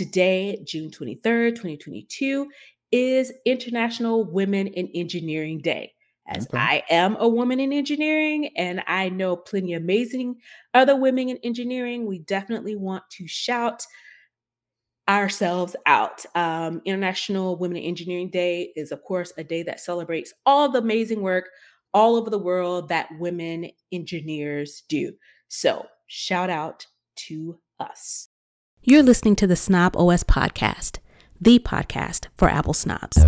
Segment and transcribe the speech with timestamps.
[0.00, 2.48] today, June 23rd, 2022,
[2.90, 5.92] is International Women in Engineering Day.
[6.26, 6.56] As okay.
[6.56, 10.36] I am a woman in engineering and I know plenty of amazing
[10.72, 13.84] other women in engineering, we definitely want to shout
[15.06, 16.24] ourselves out.
[16.34, 20.78] Um, International Women in Engineering Day is, of course, a day that celebrates all the
[20.78, 21.50] amazing work
[21.92, 25.12] all over the world that women engineers do.
[25.48, 26.86] So, shout out
[27.16, 28.29] to us.
[28.82, 31.00] You're listening to the Snob OS podcast,
[31.38, 33.18] the podcast for Apple snobs.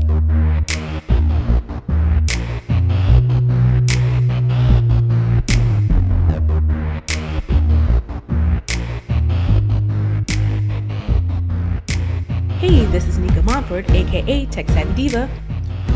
[12.59, 15.29] Hey, this is Nika Montford, aka Tech Savvy Diva.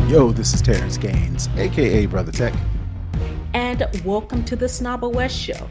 [0.07, 2.53] Yo, this is Terrence Gaines, aka Brother Tech.
[3.55, 5.67] And welcome to the Snob OS Show,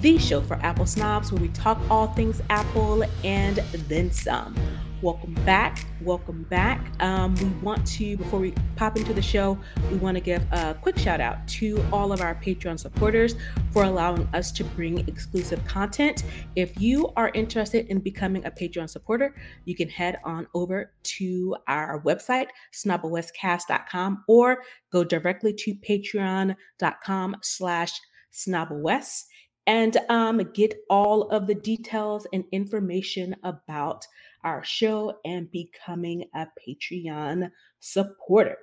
[0.00, 3.56] the show for Apple snobs where we talk all things Apple and
[3.88, 4.54] then some.
[5.02, 5.86] Welcome back.
[6.02, 6.92] Welcome back.
[7.00, 9.58] Um, we want to, before we pop into the show,
[9.90, 13.34] we want to give a quick shout out to all of our Patreon supporters
[13.72, 16.24] for allowing us to bring exclusive content.
[16.54, 19.34] If you are interested in becoming a Patreon supporter,
[19.64, 24.62] you can head on over to our website, snoboscast.com, or
[24.92, 27.98] go directly to patreon.com slash
[28.30, 29.24] snobos
[29.70, 34.04] and um, get all of the details and information about
[34.42, 38.56] our show and becoming a Patreon supporter.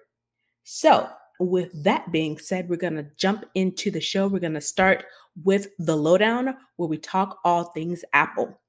[0.65, 1.07] So,
[1.39, 4.27] with that being said, we're going to jump into the show.
[4.27, 5.05] We're going to start
[5.45, 8.59] with the lowdown where we talk all things Apple.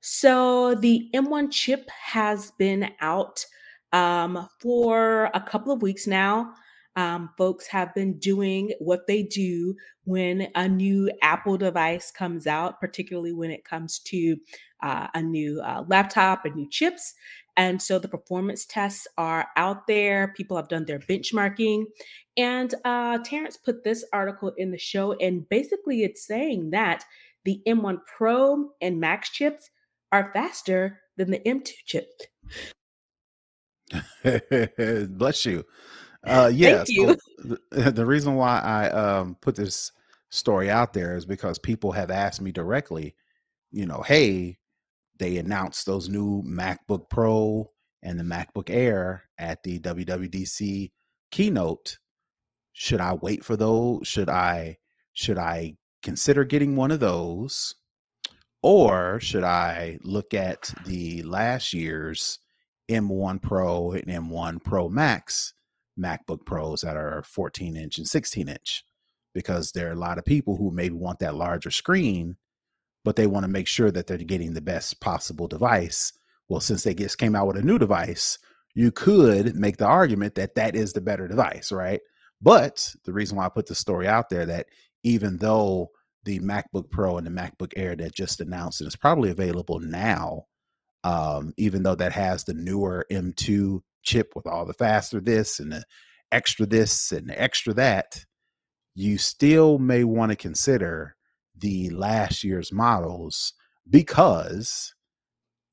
[0.00, 3.46] So, the M1 chip has been out
[3.92, 6.52] um, for a couple of weeks now.
[6.96, 12.80] Um, folks have been doing what they do when a new Apple device comes out,
[12.80, 14.36] particularly when it comes to
[14.82, 17.14] uh, a new uh, laptop and new chips.
[17.56, 20.34] And so the performance tests are out there.
[20.36, 21.84] People have done their benchmarking.
[22.36, 27.04] And uh, Terrence put this article in the show, and basically it's saying that
[27.44, 29.70] the M1 Pro and Max chips
[30.12, 32.10] are faster than the M2 chip.
[35.16, 35.64] Bless you.
[36.26, 37.08] Uh, yeah, Thank you.
[37.08, 39.92] So the, the, reason why I um, put this
[40.30, 43.14] story out there is because people have asked me directly,
[43.70, 44.58] you know, hey,
[45.18, 47.70] they announced those new MacBook Pro
[48.02, 50.90] and the MacBook Air at the WWDC
[51.30, 51.98] keynote.
[52.72, 54.06] Should I wait for those?
[54.06, 54.78] Should I
[55.12, 57.74] should I consider getting one of those?
[58.62, 62.40] Or should I look at the last year's
[62.90, 65.54] M1 Pro and M1 Pro Max
[65.98, 68.84] MacBook Pros that are 14 inch and 16 inch?
[69.34, 72.36] Because there are a lot of people who maybe want that larger screen
[73.06, 76.12] but they want to make sure that they're getting the best possible device.
[76.48, 78.36] Well, since they just came out with a new device,
[78.74, 82.00] you could make the argument that that is the better device, right?
[82.42, 84.66] But the reason why I put the story out there that
[85.04, 85.90] even though
[86.24, 90.46] the MacBook Pro and the MacBook Air that just announced and it's probably available now,
[91.04, 95.72] um, even though that has the newer M2 chip with all the faster this and
[95.72, 95.84] the
[96.32, 98.24] extra this and the extra that,
[98.94, 101.16] you still may want to consider
[101.58, 103.52] the last year's models
[103.88, 104.94] because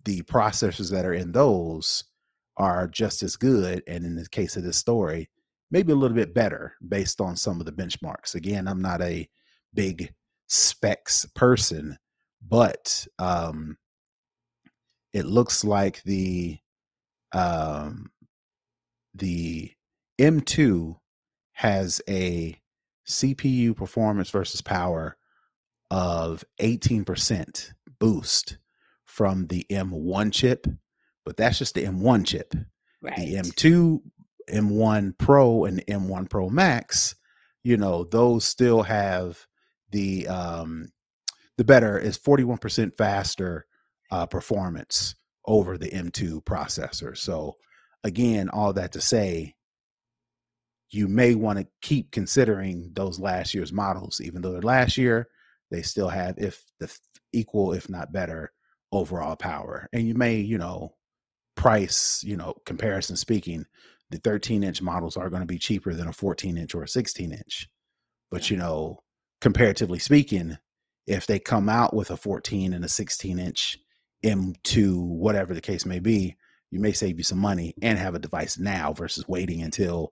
[0.06, 2.04] the processors that are in those
[2.58, 5.30] are just as good and in the case of this story
[5.72, 8.36] maybe a little bit better based on some of the benchmarks.
[8.36, 9.28] Again i'm not a
[9.74, 10.14] big
[10.48, 11.98] specs person
[12.48, 13.78] but um
[15.14, 16.58] it looks like the
[17.34, 18.12] um
[19.13, 19.72] the
[20.19, 20.96] m2
[21.53, 22.57] has a
[23.07, 25.18] cpu performance versus power
[25.91, 28.57] of 18% boost
[29.06, 30.66] from the M1 chip,
[31.24, 32.56] but that's just the M1 chip.
[33.00, 33.16] Right.
[33.16, 34.01] The M2,
[34.50, 37.16] M1 Pro, and M1 Pro Max,
[37.63, 39.45] you know, those still have
[39.91, 40.88] the um
[41.57, 43.68] the better is 41% faster
[44.09, 45.13] uh, performance
[45.45, 47.16] over the M2 processor.
[47.16, 47.57] So
[48.04, 49.56] again, all that to say,
[50.90, 55.28] you may want to keep considering those last year's models, even though they're last year,
[55.72, 56.96] they still have if the
[57.34, 58.52] equal if not better
[58.92, 59.90] overall power.
[59.92, 60.94] And you may you know
[61.56, 63.66] price you know comparison speaking
[64.10, 66.88] the 13 inch models are going to be cheaper than a 14 inch or a
[66.88, 67.68] 16 inch.
[68.30, 69.00] But you know
[69.42, 70.58] comparatively speaking
[71.08, 73.78] if they come out with a 14 and a 16 inch
[74.24, 76.38] m2 whatever the case may be
[76.74, 80.12] you may save you some money and have a device now versus waiting until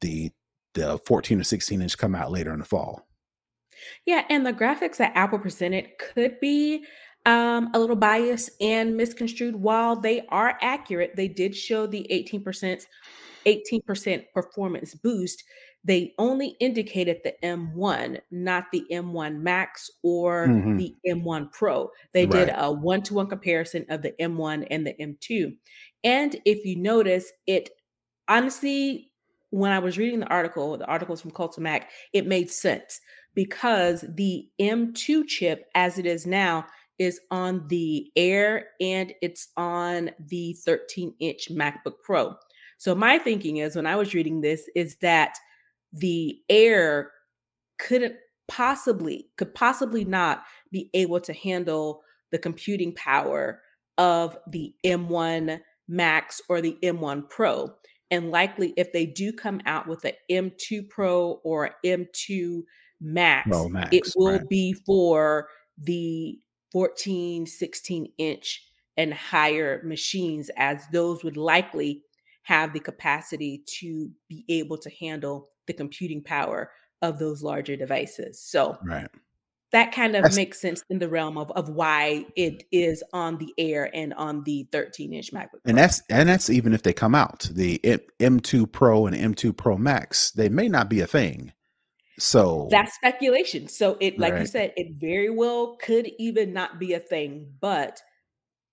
[0.00, 0.30] the
[0.74, 3.06] the 14 or 16 inch come out later in the fall.
[4.06, 6.86] Yeah, and the graphics that Apple presented could be
[7.26, 9.56] um, a little biased and misconstrued.
[9.56, 12.86] While they are accurate, they did show the 18%
[13.44, 15.42] 18% performance boost.
[15.84, 20.76] They only indicated the M1, not the M1 Max or mm-hmm.
[20.76, 21.90] the M1 Pro.
[22.12, 22.46] They right.
[22.46, 25.56] did a one to one comparison of the M1 and the M2.
[26.04, 27.70] And if you notice, it
[28.28, 29.10] honestly,
[29.50, 33.00] when I was reading the article, the articles from Cult of Mac, it made sense
[33.34, 36.64] because the M2 chip, as it is now,
[37.02, 42.36] is on the Air and it's on the 13 inch MacBook Pro.
[42.78, 45.36] So my thinking is when I was reading this is that
[45.92, 47.10] the Air
[47.78, 48.14] couldn't
[48.48, 53.60] possibly could possibly not be able to handle the computing power
[53.98, 57.72] of the M1 Max or the M1 Pro.
[58.10, 62.62] And likely, if they do come out with an M2 Pro or M2
[63.00, 64.48] Max, Max it will right.
[64.48, 66.38] be for the
[66.72, 68.64] 14, 16 inch
[68.96, 72.02] and higher machines, as those would likely
[72.42, 76.70] have the capacity to be able to handle the computing power
[77.00, 78.40] of those larger devices.
[78.40, 79.08] So, right.
[79.72, 83.38] That kind of That's, makes sense in the realm of, of why it is on
[83.38, 85.48] the air and on the 13 inch MacBook.
[85.50, 85.60] Pro.
[85.64, 87.78] And that's and that's even if they come out the
[88.20, 91.54] M2 Pro and M2 Pro Max, they may not be a thing.
[92.22, 93.66] So that's speculation.
[93.66, 94.42] So it, like right.
[94.42, 98.00] you said, it very well could even not be a thing, but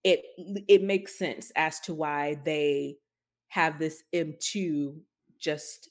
[0.04, 0.22] it
[0.68, 2.98] it makes sense as to why they
[3.48, 5.00] have this M2
[5.40, 5.90] just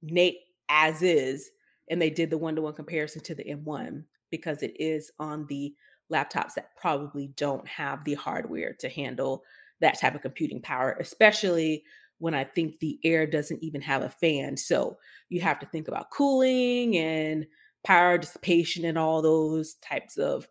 [0.00, 0.38] Nate
[0.70, 1.50] as is,
[1.90, 5.44] and they did the one to one comparison to the M1 because it is on
[5.50, 5.74] the
[6.10, 9.42] laptops that probably don't have the hardware to handle
[9.82, 11.84] that type of computing power, especially
[12.18, 14.56] when I think the air doesn't even have a fan.
[14.56, 17.46] So you have to think about cooling and
[17.84, 20.48] power dissipation and all those types of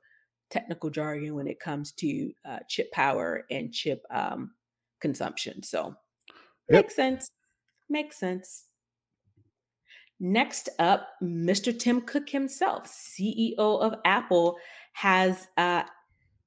[0.52, 4.52] technical jargon when it comes to uh, chip power and chip um,
[5.02, 5.64] consumption.
[5.64, 5.96] So
[6.70, 6.84] yep.
[6.84, 7.32] makes sense.
[7.90, 8.66] Makes sense.
[10.20, 11.78] Next up, Mr.
[11.78, 14.58] Tim Cook himself, CEO of Apple,
[14.94, 15.84] has uh,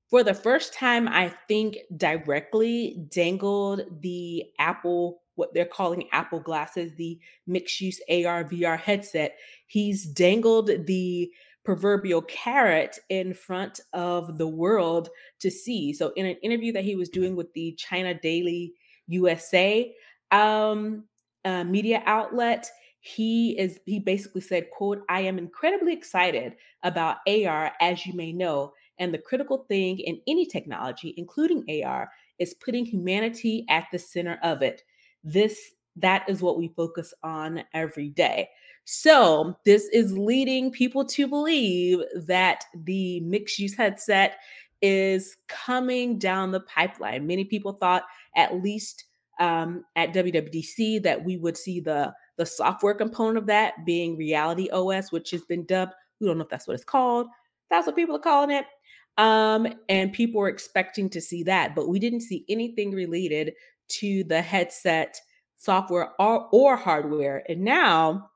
[0.09, 6.93] for the first time, I think, directly dangled the Apple, what they're calling Apple glasses,
[6.97, 9.37] the mixed use AR VR headset.
[9.67, 11.31] He's dangled the
[11.65, 15.09] proverbial carrot in front of the world
[15.41, 15.93] to see.
[15.93, 18.75] So, in an interview that he was doing with the China Daily
[19.09, 19.93] USA
[20.31, 21.05] um,
[21.45, 22.71] uh, media outlet,
[23.01, 28.33] he is he basically said quote i am incredibly excited about ar as you may
[28.33, 33.99] know and the critical thing in any technology, including AR, is putting humanity at the
[33.99, 34.83] center of it.
[35.25, 38.49] This that is what we focus on every day.
[38.85, 44.37] So, this is leading people to believe that the mixed use headset
[44.83, 47.27] is coming down the pipeline.
[47.27, 48.05] Many people thought,
[48.37, 49.05] at least
[49.41, 54.69] um, at WWDC, that we would see the the software component of that being Reality
[54.71, 55.93] OS, which has been dubbed.
[56.21, 57.27] We don't know if that's what it's called.
[57.71, 58.67] That's what people are calling it.
[59.19, 63.55] Um, and people were expecting to see that, but we didn't see anything related
[63.89, 65.19] to the headset
[65.57, 67.43] software or, or hardware.
[67.49, 68.31] And now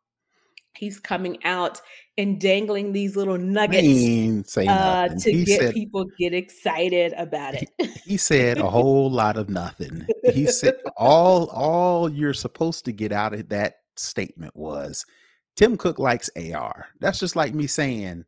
[0.74, 1.80] he's coming out
[2.16, 7.68] and dangling these little nuggets uh, to he get said, people get excited about it.
[7.78, 10.06] He, he said a whole lot of nothing.
[10.32, 15.04] He said all all you're supposed to get out of that statement was
[15.56, 16.86] Tim Cook likes AR.
[17.00, 18.24] That's just like me saying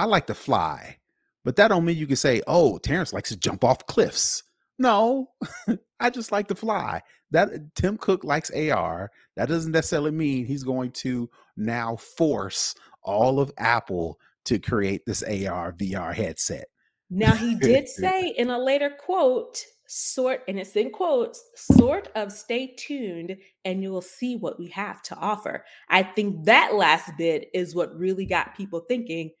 [0.00, 0.96] I like to fly,
[1.44, 4.42] but that don't mean you can say, "Oh, Terrence likes to jump off cliffs."
[4.78, 5.28] No,
[6.00, 7.02] I just like to fly.
[7.32, 9.10] That Tim Cook likes AR.
[9.36, 15.22] That doesn't necessarily mean he's going to now force all of Apple to create this
[15.22, 16.68] AR VR headset.
[17.10, 22.32] Now he did say in a later quote, sort and it's in quotes, sort of
[22.32, 25.62] stay tuned and you will see what we have to offer.
[25.90, 29.32] I think that last bit is what really got people thinking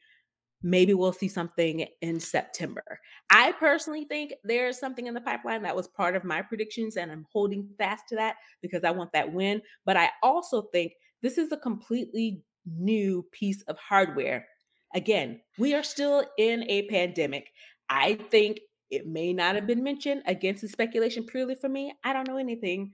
[0.62, 3.00] maybe we'll see something in September.
[3.30, 7.10] I personally think there's something in the pipeline that was part of my predictions, and
[7.10, 9.62] I'm holding fast to that because I want that win.
[9.86, 14.46] But I also think this is a completely new piece of hardware.
[14.94, 17.50] Again, we are still in a pandemic.
[17.88, 21.94] I think it may not have been mentioned against the speculation purely for me.
[22.04, 22.92] I don't know anything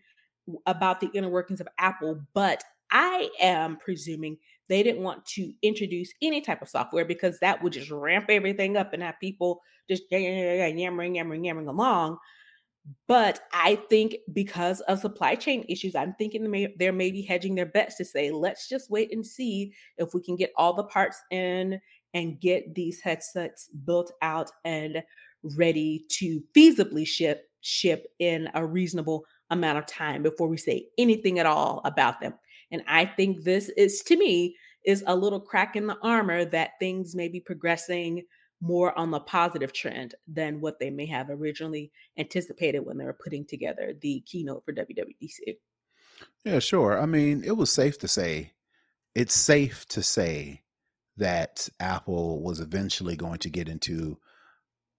[0.66, 6.12] about the inner workings of Apple, but I am presuming they didn't want to introduce
[6.22, 10.04] any type of software because that would just ramp everything up and have people just
[10.10, 12.18] yammering, yammering, yammering along.
[13.08, 17.96] But I think because of supply chain issues, I'm thinking they're maybe hedging their bets
[17.96, 21.80] to say, let's just wait and see if we can get all the parts in
[22.14, 25.02] and get these headsets built out and
[25.56, 31.40] ready to feasibly ship ship in a reasonable amount of time before we say anything
[31.40, 32.32] at all about them.
[32.70, 36.78] And I think this is to me is a little crack in the armor that
[36.78, 38.24] things may be progressing
[38.60, 43.18] more on the positive trend than what they may have originally anticipated when they were
[43.22, 45.58] putting together the keynote for WWDC.
[46.44, 46.98] Yeah, sure.
[46.98, 48.52] I mean, it was safe to say,
[49.14, 50.62] it's safe to say
[51.16, 54.18] that Apple was eventually going to get into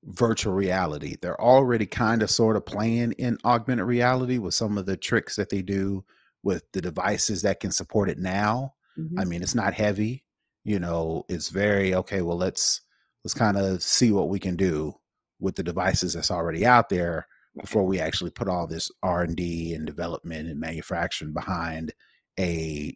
[0.04, 1.16] virtual reality.
[1.20, 5.36] They're already kind of sort of playing in augmented reality with some of the tricks
[5.36, 6.04] that they do
[6.44, 8.74] with the devices that can support it now.
[8.98, 9.20] Mm-hmm.
[9.20, 10.24] I mean, it's not heavy,
[10.64, 12.82] you know, it's very okay, well let's
[13.24, 14.94] let's kind of see what we can do
[15.40, 17.28] with the devices that's already out there
[17.60, 21.94] before we actually put all this R&D and development and manufacturing behind
[22.40, 22.96] a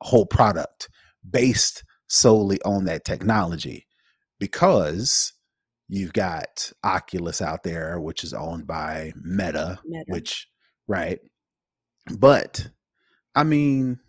[0.00, 0.88] whole product
[1.28, 3.86] based solely on that technology
[4.38, 5.32] because
[5.88, 10.04] you've got Oculus out there which is owned by Meta, Meta.
[10.08, 10.48] which
[10.86, 11.18] right
[12.18, 12.70] but
[13.38, 14.00] I mean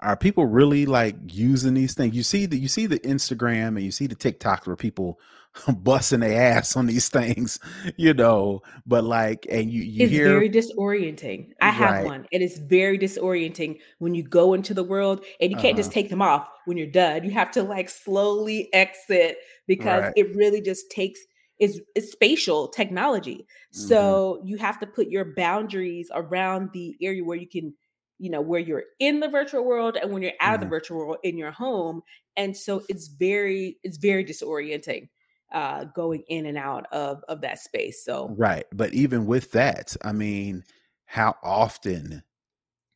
[0.00, 2.14] are people really like using these things?
[2.14, 5.18] You see the you see the Instagram and you see the TikTok where people
[5.78, 7.58] busting their ass on these things,
[7.96, 8.62] you know.
[8.86, 11.52] But like, and you, you it's hear very disorienting.
[11.60, 12.04] I have right.
[12.04, 12.26] one.
[12.30, 15.78] It is very disorienting when you go into the world and you can't uh-huh.
[15.78, 17.24] just take them off when you're done.
[17.24, 20.12] You have to like slowly exit because right.
[20.14, 21.20] it really just takes
[21.58, 23.46] is, is spatial technology.
[23.74, 23.88] Mm-hmm.
[23.88, 27.74] So you have to put your boundaries around the area where you can
[28.18, 30.54] you know where you're in the virtual world and when you're out mm-hmm.
[30.54, 30.70] of the mm-hmm.
[30.70, 32.02] virtual world in your home
[32.36, 35.08] and so it's very it's very disorienting
[35.52, 39.96] uh going in and out of of that space so right but even with that
[40.02, 40.64] i mean
[41.04, 42.22] how often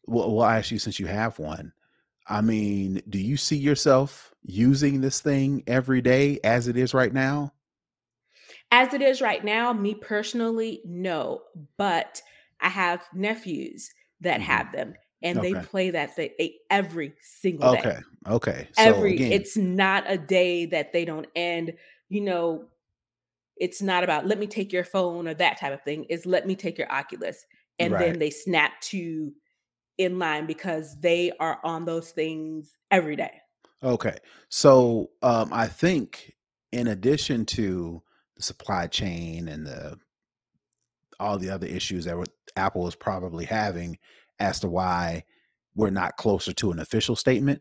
[0.07, 1.73] well, well i ask you since you have one
[2.27, 7.13] i mean do you see yourself using this thing every day as it is right
[7.13, 7.53] now
[8.71, 11.43] as it is right now me personally no
[11.77, 12.23] but
[12.61, 14.51] i have nephews that mm-hmm.
[14.51, 15.53] have them and okay.
[15.53, 16.31] they play that thing
[16.71, 17.79] every single day.
[17.79, 17.99] Okay.
[18.29, 18.69] Okay.
[18.73, 21.75] So every again, it's not a day that they don't end.
[22.09, 22.65] You know,
[23.57, 26.05] it's not about let me take your phone or that type of thing.
[26.05, 27.45] Is let me take your Oculus,
[27.79, 28.07] and right.
[28.07, 29.33] then they snap to
[29.99, 33.41] in line because they are on those things every day.
[33.83, 34.17] Okay.
[34.49, 36.35] So um, I think
[36.73, 38.03] in addition to
[38.41, 39.99] the supply chain and the
[41.21, 42.17] all the other issues that
[42.57, 43.99] Apple is probably having
[44.39, 45.23] as to why
[45.75, 47.61] we're not closer to an official statement.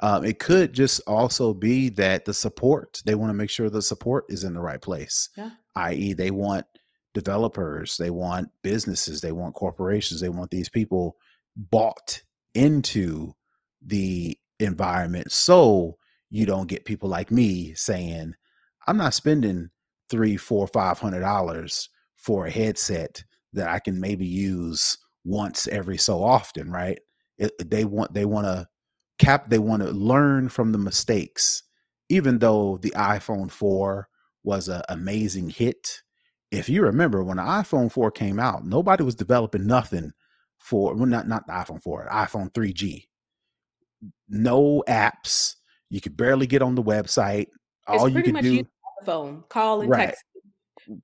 [0.00, 3.80] Um, it could just also be that the support, they want to make sure the
[3.80, 5.50] support is in the right place, yeah.
[5.76, 6.66] i.e., they want
[7.14, 11.16] developers, they want businesses, they want corporations, they want these people
[11.56, 12.22] bought
[12.54, 13.32] into
[13.84, 15.96] the environment so
[16.30, 18.34] you don't get people like me saying,
[18.88, 19.70] I'm not spending
[20.10, 23.22] three, four, five hundred dollars for a headset
[23.52, 26.98] that I can maybe use once every so often, right?
[27.38, 28.66] It, they want they want to
[29.18, 31.62] cap they want to learn from the mistakes.
[32.08, 34.08] Even though the iPhone 4
[34.42, 36.02] was an amazing hit,
[36.50, 40.12] if you remember when the iPhone 4 came out, nobody was developing nothing
[40.58, 43.04] for well, not not the iPhone 4, iPhone 3G.
[44.28, 45.56] No apps.
[45.90, 47.46] You could barely get on the website.
[47.86, 48.66] All you could do
[49.04, 50.06] phone, call and right.
[50.06, 50.24] text.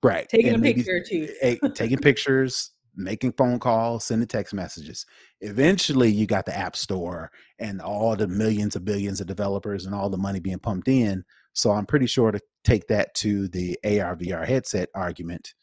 [0.03, 0.29] Right.
[0.29, 1.29] Taking and a picture two.
[1.75, 5.05] taking pictures, making phone calls, sending text messages.
[5.41, 9.95] Eventually, you got the App Store and all the millions of billions of developers and
[9.95, 11.25] all the money being pumped in.
[11.53, 15.55] So I'm pretty sure to take that to the AR VR headset argument.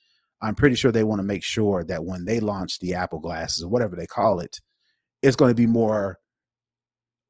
[0.41, 3.63] I'm pretty sure they want to make sure that when they launch the Apple glasses
[3.63, 4.59] or whatever they call it,
[5.21, 6.17] it's going to be more.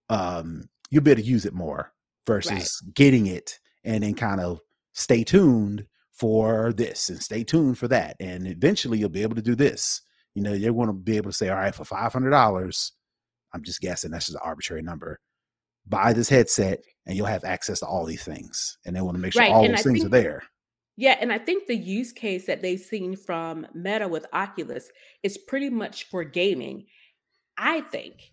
[0.10, 1.93] Um, you'll be able to use it more
[2.27, 2.93] versus right.
[2.93, 4.60] getting it and then kind of
[4.93, 8.15] stay tuned for this and stay tuned for that.
[8.19, 10.01] And eventually you'll be able to do this.
[10.36, 12.91] You know, you're going to be able to say, all right, for $500,
[13.53, 15.19] I'm just guessing that's just an arbitrary number.
[15.88, 18.77] Buy this headset and you'll have access to all these things.
[18.86, 19.51] And they want to make sure right.
[19.51, 20.43] all and those I things think, are there.
[20.95, 21.17] Yeah.
[21.19, 24.89] And I think the use case that they've seen from Meta with Oculus
[25.24, 26.86] is pretty much for gaming.
[27.57, 28.31] I think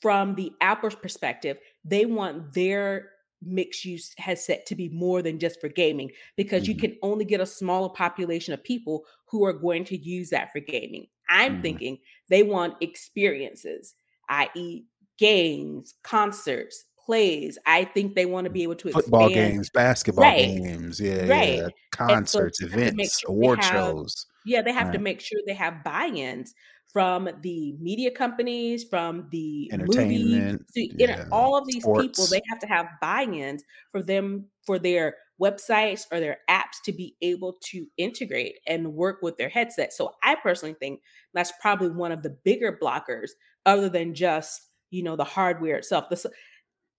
[0.00, 3.10] from the Apple's perspective, they want their
[3.42, 6.72] mixed use headset to be more than just for gaming because mm-hmm.
[6.72, 10.52] you can only get a smaller population of people who are going to use that
[10.52, 11.06] for gaming.
[11.28, 11.62] I'm mm-hmm.
[11.62, 13.94] thinking they want experiences,
[14.28, 14.84] i.e.,
[15.18, 17.58] games, concerts, plays.
[17.66, 19.52] I think they want to be able to football expand.
[19.54, 20.46] games, basketball Right.
[20.46, 21.56] games, yeah, Right.
[21.56, 24.26] yeah, so concerts, they have to make events, sure award have shows.
[24.44, 26.54] yeah, they have to make sure they have buy-ins
[26.96, 31.84] from the media companies, from the movie, Entertainment, to, you know, yeah, all of these
[31.84, 32.24] people.
[32.24, 33.62] They have to have buy-ins
[33.92, 39.18] for them for their websites or their apps to be able to integrate and work
[39.20, 39.92] with their headset.
[39.92, 41.02] So I personally think
[41.34, 43.32] that's probably one of the bigger blockers,
[43.66, 46.08] other than just you know the hardware itself.
[46.08, 46.30] The,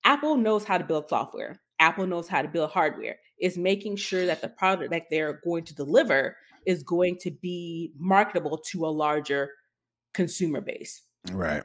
[0.04, 1.60] Apple knows how to build software.
[1.80, 3.18] Apple knows how to build hardware.
[3.40, 6.38] Is making sure that the product that they're going to deliver
[6.68, 9.50] is going to be marketable to a larger
[10.18, 11.04] consumer base.
[11.32, 11.64] Right.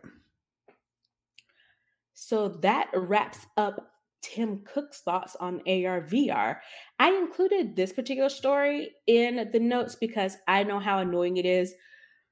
[2.15, 3.89] So that wraps up
[4.23, 6.59] Tim Cook's thoughts on AR VR.
[6.99, 11.75] I included this particular story in the notes because I know how annoying it is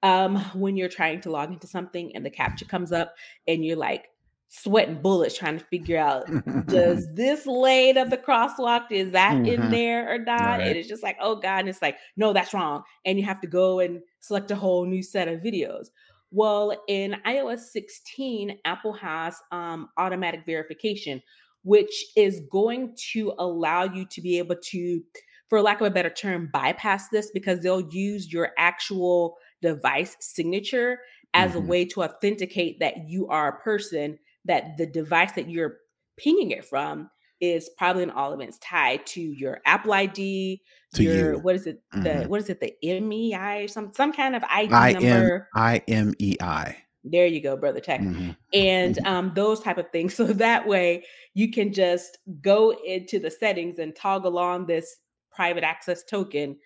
[0.03, 3.15] um, when you're trying to log into something and the captcha comes up
[3.49, 4.07] and you're like
[4.49, 6.27] sweating bullets trying to figure out
[6.67, 9.71] does this lane of the crosswalk is that in Mhm.
[9.71, 10.67] there or not Right.
[10.67, 13.41] and it's just like oh god and it's like no that's wrong and you have
[13.43, 15.91] to go and select a whole new set of videos
[16.31, 21.23] well in ios 16 apple has um, automatic verification
[21.63, 25.03] which is going to allow you to be able to
[25.49, 31.01] for lack of a better term bypass this because they'll use your actual device signature
[31.35, 31.67] as a Mhm.
[31.67, 35.79] way to authenticate that you are a person that the device that you're
[36.17, 37.11] pinging it from
[37.41, 40.63] is probably in all events tied to your Apple ID,
[40.95, 41.39] To your you.
[41.39, 42.29] what is it the Mhm.
[42.29, 45.49] what is it the MEI or some some kind of ID number.
[45.55, 46.77] I M E I.
[47.05, 48.01] There you go, brother tech.
[48.01, 48.37] Mhm.
[48.53, 50.15] And um, those type of things.
[50.17, 51.05] So that way
[51.35, 54.97] you can just go into the settings and toggle on this
[55.31, 56.59] private access token,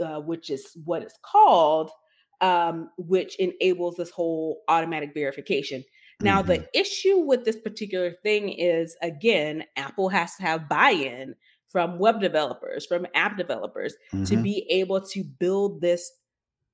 [0.00, 1.90] uh, which is what it's called,
[2.42, 5.82] um, which enables this whole automatic verification.
[6.20, 6.46] Now, Mhm.
[6.48, 11.34] the issue with this particular thing is again, Apple has to have buy in
[11.74, 14.42] from web developers, from app developers to Mhm.
[14.44, 16.10] be able to build this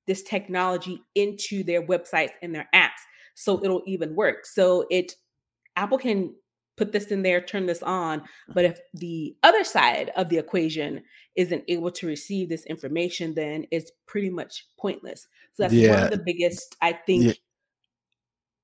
[0.07, 3.01] this technology into their websites and their apps
[3.35, 4.45] so it'll even work.
[4.45, 5.15] So it
[5.75, 6.35] Apple can
[6.77, 11.03] put this in there, turn this on, but if the other side of the equation
[11.35, 15.27] isn't able to receive this information, then it's pretty much pointless.
[15.53, 17.33] So that's one of the biggest, I think, Yeah.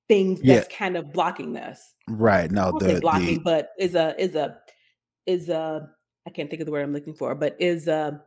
[0.08, 0.54] things Yeah.
[0.56, 1.94] that's kind of blocking this.
[2.08, 2.50] Right.
[2.50, 4.60] No, the blocking, the but is a is a
[5.26, 5.90] is a
[6.28, 8.22] I can't think of the word I'm looking for, but is a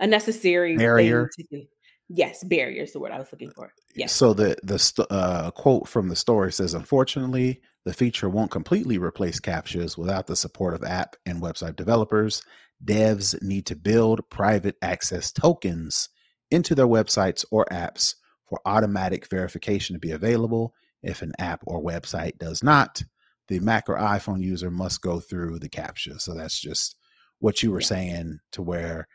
[0.00, 1.30] a necessary Barrier?
[1.36, 1.66] thing to do.
[2.08, 3.72] Yes, barrier is the word I was looking for.
[3.94, 4.12] Yes.
[4.12, 8.98] So the the st- uh, quote from the story says, "Unfortunately, the feature won't completely
[8.98, 12.42] replace captchas without the support of app and website developers.
[12.84, 16.08] Devs need to build private access tokens
[16.50, 18.14] into their websites or apps
[18.48, 20.74] for automatic verification to be available.
[21.02, 23.02] If an app or website does not,
[23.48, 26.20] the Mac or iPhone user must go through the captcha.
[26.20, 26.96] So that's just
[27.44, 27.86] what you were Yeah.
[27.94, 29.06] saying to where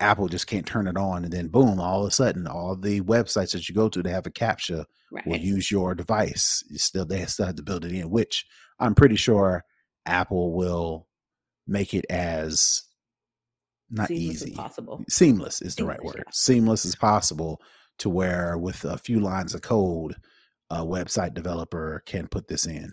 [0.00, 3.00] Apple just can't turn it on and then boom, all of a sudden, all the
[3.02, 4.84] websites that you go to, they have a captcha
[5.24, 6.62] will use your device.
[6.68, 8.44] You still they still have to build it in, which
[8.78, 9.64] I'm pretty sure
[10.04, 11.06] Apple will
[11.66, 12.82] make it as
[13.88, 14.56] not Seamless as easy.
[14.56, 15.04] possible.
[15.08, 16.16] Seamless is the right word.
[16.18, 16.30] yeah.
[16.32, 17.60] Seamless as possible
[17.98, 20.16] to where with a few lines of code,
[20.70, 22.92] a website developer can put this in.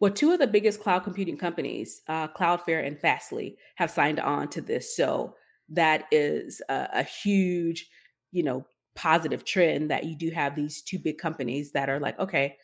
[0.00, 4.48] Well, two of the biggest cloud computing companies, uh, Cloudflare and Fastly, have signed on
[4.48, 4.96] to this.
[4.96, 5.34] So
[5.68, 7.88] that is a, a huge,
[8.32, 8.64] you know,
[8.96, 12.56] positive trend that you do have these two big companies that are like, okay,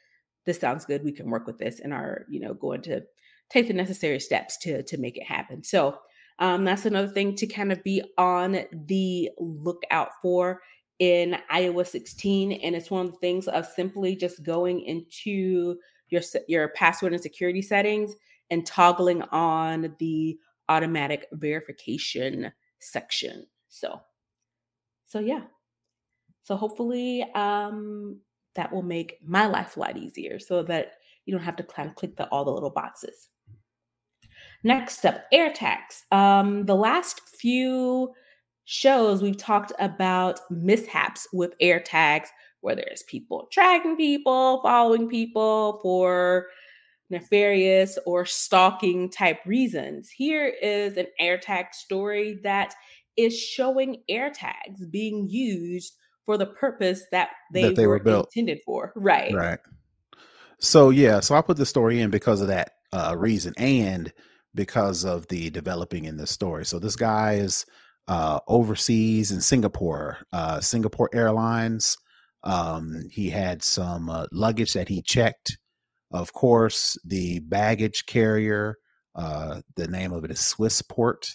[0.47, 1.05] this sounds good.
[1.05, 3.03] We can work with this and are, you know, going to
[3.51, 5.63] take the necessary steps to to make it happen.
[5.63, 5.99] So
[6.39, 10.61] um, that's another thing to kind of be on the lookout for
[10.99, 12.53] in iOS 16.
[12.53, 15.77] And it's one of the things of simply just going into
[16.11, 18.15] your your password and security settings
[18.51, 20.39] and toggling on the
[20.69, 23.47] automatic verification section.
[23.69, 24.01] So,
[25.07, 25.43] so yeah.
[26.43, 28.21] So hopefully, um,
[28.55, 30.93] that will make my life a lot easier, so that
[31.25, 33.29] you don't have to kind of click the all the little boxes.
[34.63, 36.11] Next up, AirTags.
[36.13, 38.13] Um, the last few
[38.65, 42.29] shows we've talked about mishaps with AirTags,
[42.61, 46.47] where there's people tracking people, following people for
[47.11, 50.11] nefarious or stalking type reasons.
[50.11, 52.75] Here is an AirTag story that
[53.17, 58.61] is showing AirTags being used for the purpose that they, That they were were, intended
[58.65, 58.93] for.
[58.97, 59.33] Right.
[59.33, 59.59] Right.
[60.59, 64.13] So yeah, so I put the story in because of that uh, reason and
[64.55, 66.65] because of the developing in this story.
[66.65, 67.67] So this guy is
[68.09, 71.97] uh, overseas in Singapore, uh, Singapore Airlines.
[72.47, 75.59] Um, he had some uh, luggage that he checked
[76.13, 78.77] Of course, the baggage carrier,
[79.17, 81.29] uh, the name of it is Swissport.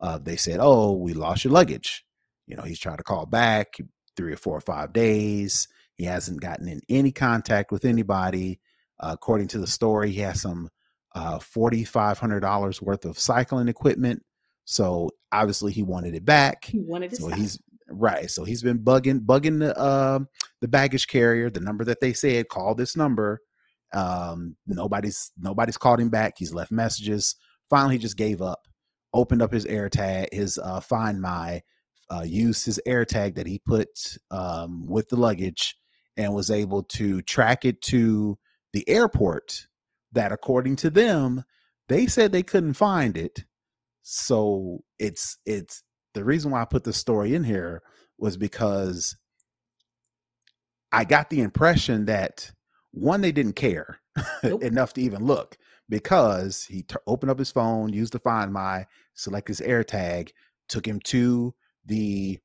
[0.00, 2.04] Uh, they said, "Oh, we lost your luggage."
[2.46, 3.68] You know, he's trying to call back
[4.16, 5.66] three or four or five days.
[5.94, 8.60] He hasn't gotten in any contact with anybody.
[8.98, 10.68] Uh, according to the story, he has some
[11.14, 14.22] uh, $4,500 worth of cycling equipment.
[14.66, 16.66] So obviously he wanted it back.
[16.66, 17.16] He wanted it.
[17.16, 17.58] So he's
[17.90, 18.30] right.
[18.30, 20.20] So he's been bugging, bugging the uh,
[20.60, 23.40] the baggage carrier, the number that they said, call this number.
[23.92, 26.34] Um, nobody's nobody's called him back.
[26.38, 27.36] He's left messages.
[27.68, 28.60] Finally, he just gave up.
[29.12, 31.62] Opened up his AirTag, his uh, Find My,
[32.10, 33.88] uh, used his AirTag that he put
[34.30, 35.76] um, with the luggage,
[36.16, 38.38] and was able to track it to
[38.72, 39.66] the airport.
[40.12, 41.44] That, according to them,
[41.88, 43.44] they said they couldn't find it.
[44.02, 45.82] So it's it's
[46.14, 47.82] the reason why I put the story in here
[48.18, 49.16] was because
[50.92, 52.50] I got the impression that
[52.92, 54.00] one, they didn't care
[54.42, 54.62] nope.
[54.62, 55.56] enough to even look
[55.88, 60.30] because he t- opened up his phone, used the Find My, select his AirTag,
[60.68, 61.54] took him to
[61.86, 62.38] the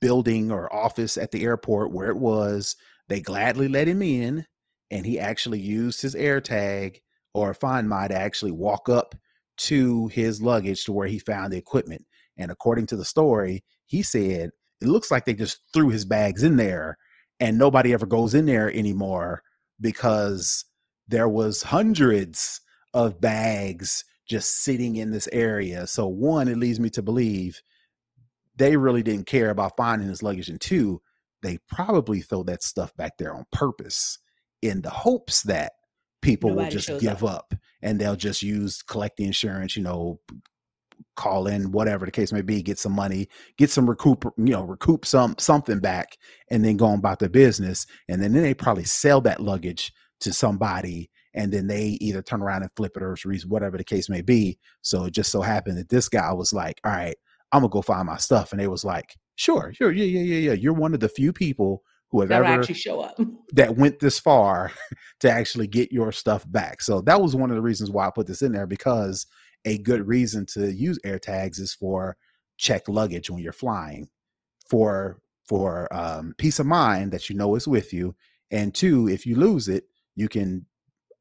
[0.00, 2.76] building or office at the airport where it was.
[3.08, 4.46] They gladly let him in,
[4.90, 7.00] and he actually used his AirTag
[7.34, 9.14] or Find My to actually walk up
[9.56, 12.06] to his luggage to where he found the equipment.
[12.36, 16.42] And according to the story, he said it looks like they just threw his bags
[16.42, 16.98] in there
[17.40, 19.42] and nobody ever goes in there anymore
[19.80, 20.64] because
[21.08, 22.60] there was hundreds
[22.92, 25.86] of bags just sitting in this area.
[25.86, 27.60] So one, it leads me to believe
[28.56, 31.02] they really didn't care about finding his luggage, and two,
[31.42, 34.18] they probably throw that stuff back there on purpose
[34.62, 35.72] in the hopes that
[36.22, 37.52] people Nobody will just give up.
[37.52, 37.54] up.
[37.82, 40.20] and they'll just use collect the insurance, you know,
[41.16, 44.64] call in whatever the case may be get some money get some recoup you know
[44.64, 46.16] recoup some something back
[46.50, 49.92] and then go on about their business and then, then they probably sell that luggage
[50.20, 53.16] to somebody and then they either turn around and flip it or
[53.48, 54.56] whatever the case may be.
[54.82, 57.16] So it just so happened that this guy was like all right
[57.52, 60.50] i'm gonna go find my stuff and they was like sure sure yeah yeah yeah
[60.50, 61.82] yeah you're one of the few people
[62.14, 63.18] who have ever actually show up
[63.52, 64.70] that went this far
[65.20, 68.10] to actually get your stuff back so that was one of the reasons why i
[68.10, 69.26] put this in there because
[69.64, 72.16] a good reason to use AirTags is for
[72.56, 74.08] check luggage when you're flying,
[74.68, 78.14] for for um, peace of mind that you know is with you,
[78.50, 79.84] and two, if you lose it,
[80.16, 80.66] you can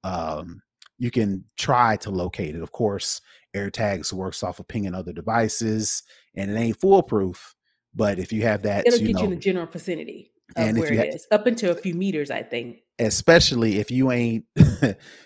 [0.03, 0.61] um,
[0.97, 2.61] you can try to locate it.
[2.61, 3.21] Of course,
[3.55, 6.03] AirTags works off of pinging other devices,
[6.35, 7.55] and it ain't foolproof.
[7.95, 10.77] But if you have that, it'll you get know, you in the general vicinity and
[10.77, 12.79] where it ha- is, up into a few meters, I think.
[12.99, 14.45] Especially if you ain't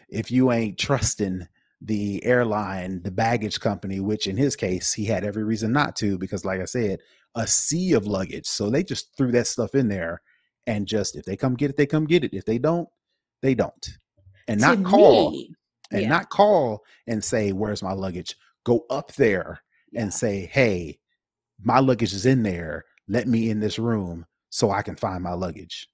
[0.10, 1.48] if you ain't trusting
[1.82, 6.18] the airline, the baggage company, which in his case, he had every reason not to,
[6.18, 7.00] because like I said,
[7.36, 8.48] a sea of luggage.
[8.48, 10.22] So they just threw that stuff in there
[10.66, 12.34] and just if they come get it, they come get it.
[12.34, 12.90] If they don't,
[13.42, 13.88] they don't.
[14.48, 15.54] And not call me,
[15.92, 16.10] and yeah.
[16.10, 18.36] not call and say, Where's my luggage?
[18.64, 20.02] Go up there yeah.
[20.02, 21.00] and say, Hey,
[21.62, 22.86] my luggage is in there.
[23.08, 24.26] Let me in this room
[24.58, 25.88] so I can find my luggage.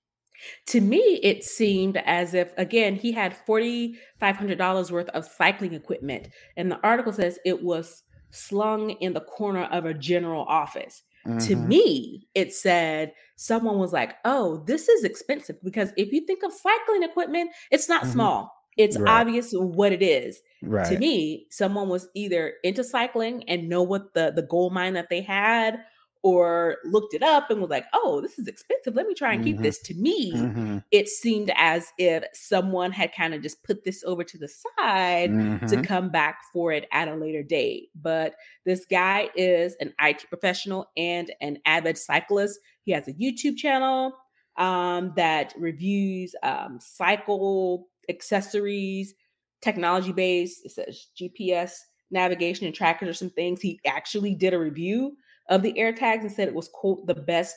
[0.67, 6.29] To me, it seemed as if, again, he had $4,500 worth of cycling equipment.
[6.55, 11.03] And the article says it was slung in the corner of a general office.
[11.27, 11.39] Mm-hmm.
[11.39, 16.41] To me, it said someone was like, oh, this is expensive because if you think
[16.43, 18.13] of cycling equipment, it's not mm-hmm.
[18.13, 18.53] small.
[18.77, 19.21] It's right.
[19.21, 20.41] obvious what it is.
[20.61, 20.89] Right.
[20.89, 25.09] To me, someone was either into cycling and know what the the gold mine that
[25.09, 25.79] they had
[26.23, 28.95] or looked it up and was like, oh, this is expensive.
[28.95, 29.57] Let me try and mm-hmm.
[29.57, 29.79] keep this.
[29.79, 30.77] To me, mm-hmm.
[30.89, 35.31] it seemed as if someone had kind of just put this over to the side
[35.31, 35.65] mm-hmm.
[35.65, 37.89] to come back for it at a later date.
[37.93, 42.57] But this guy is an IT professional and an avid cyclist.
[42.83, 44.13] He has a YouTube channel
[44.57, 49.13] um, that reviews um, cycle accessories,
[49.61, 50.65] technology based.
[50.65, 51.73] It says GPS
[52.11, 53.59] navigation and trackers or some things.
[53.59, 55.17] He actually did a review
[55.49, 57.55] of the AirTags and said it was quote the best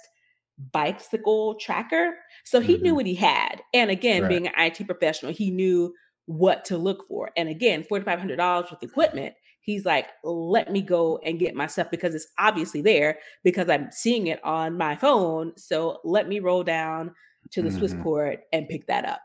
[0.73, 2.15] bicycle tracker.
[2.45, 2.83] So he mm-hmm.
[2.83, 3.63] knew what he had.
[3.75, 4.29] And again, right.
[4.29, 5.95] being an IT professional, he knew
[6.27, 7.31] what to look for.
[7.37, 9.35] And again, $4,500 with equipment.
[9.61, 13.91] He's like, let me go and get my stuff because it's obviously there because I'm
[13.91, 15.53] seeing it on my phone.
[15.57, 17.13] So let me roll down
[17.53, 17.85] to the mm-hmm.
[17.85, 19.21] Swissport and pick that up.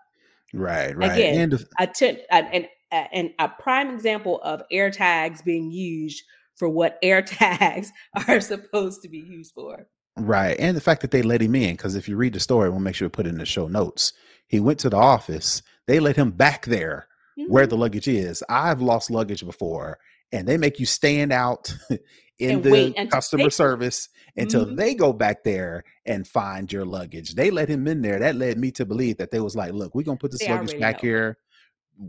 [0.54, 1.12] Right, right.
[1.12, 6.24] Again, and, a t- and, and a prime example of AirTags being used
[6.62, 7.92] for what air tags
[8.28, 9.88] are supposed to be used for.
[10.16, 10.56] Right.
[10.60, 12.80] And the fact that they let him in, because if you read the story, we'll
[12.80, 14.14] make sure we put it in the show notes.
[14.48, 17.08] He went to the office, they let him back there
[17.40, 17.52] mm-hmm.
[17.52, 18.44] where the luggage is.
[18.48, 19.98] I've lost luggage before,
[20.32, 21.76] and they make you stand out
[22.38, 24.76] in and the customer service until mm-hmm.
[24.76, 27.34] they go back there and find your luggage.
[27.34, 28.20] They let him in there.
[28.20, 30.50] That led me to believe that they was like, look, we're gonna put this they
[30.50, 31.10] luggage back know.
[31.10, 31.38] here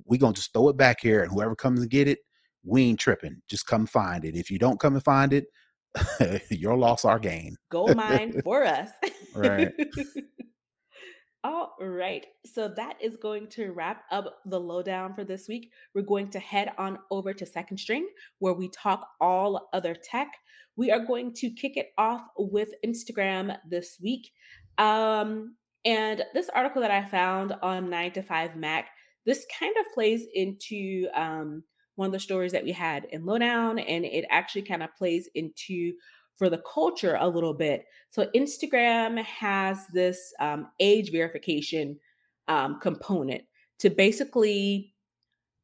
[0.04, 2.18] We're gonna just throw it back here, and whoever comes and get it,
[2.64, 3.42] we ain't tripping.
[3.48, 4.36] Just come find it.
[4.36, 5.46] If you don't come and find it,
[6.50, 7.56] your loss, our gain.
[7.70, 8.90] Gold mine for us.
[9.34, 9.72] right.
[11.44, 12.24] All right.
[12.46, 15.72] So that is going to wrap up the lowdown for this week.
[15.92, 18.06] We're going to head on over to Second String,
[18.38, 20.28] where we talk all other tech.
[20.76, 24.30] We are going to kick it off with Instagram this week.
[24.78, 28.90] Um, and this article that I found on 9 to 5 Mac,
[29.26, 31.64] this kind of plays into um,
[31.96, 35.28] one of the stories that we had in Lowdown, and it actually kind of plays
[35.34, 35.92] into
[36.36, 37.84] for the culture a little bit.
[38.10, 41.98] So Instagram has this um, age verification
[42.48, 43.42] um, component
[43.80, 44.94] to basically,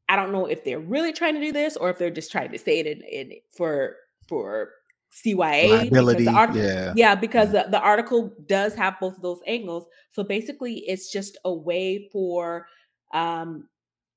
[0.09, 2.53] I don't know if they're really trying to do this or if they're just trying
[2.53, 3.97] to say it in, in for
[4.29, 4.73] for
[5.13, 5.71] CYA.
[5.71, 7.65] Liability, article, yeah, yeah, because yeah.
[7.65, 9.87] The, the article does have both of those angles.
[10.13, 12.67] So basically, it's just a way for
[13.15, 13.69] um,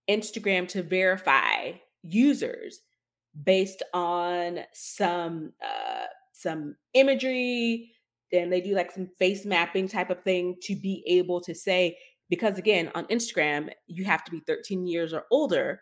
[0.10, 1.72] Instagram to verify
[2.04, 2.82] users
[3.44, 7.92] based on some uh, some imagery
[8.34, 11.98] and they do like some face mapping type of thing to be able to say
[12.30, 15.82] because again on instagram you have to be 13 years or older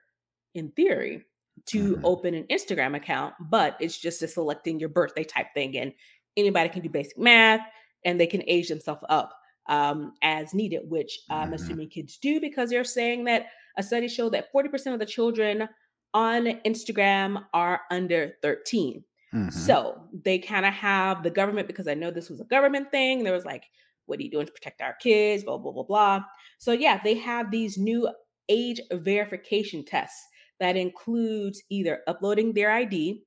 [0.53, 1.23] in theory
[1.65, 2.05] to mm-hmm.
[2.05, 5.93] open an instagram account but it's just a selecting your birthday type thing and
[6.37, 7.61] anybody can do basic math
[8.05, 9.33] and they can age themselves up
[9.69, 11.53] um, as needed which i'm mm-hmm.
[11.53, 15.69] assuming kids do because they're saying that a study showed that 40% of the children
[16.13, 19.49] on instagram are under 13 Mm-hmm.
[19.49, 23.23] So they kind of have the government, because I know this was a government thing.
[23.23, 23.65] There was like,
[24.05, 25.43] what are you doing to protect our kids?
[25.43, 26.21] Blah, blah, blah, blah.
[26.57, 28.09] So yeah, they have these new
[28.49, 30.25] age verification tests
[30.59, 33.23] that includes either uploading their ID,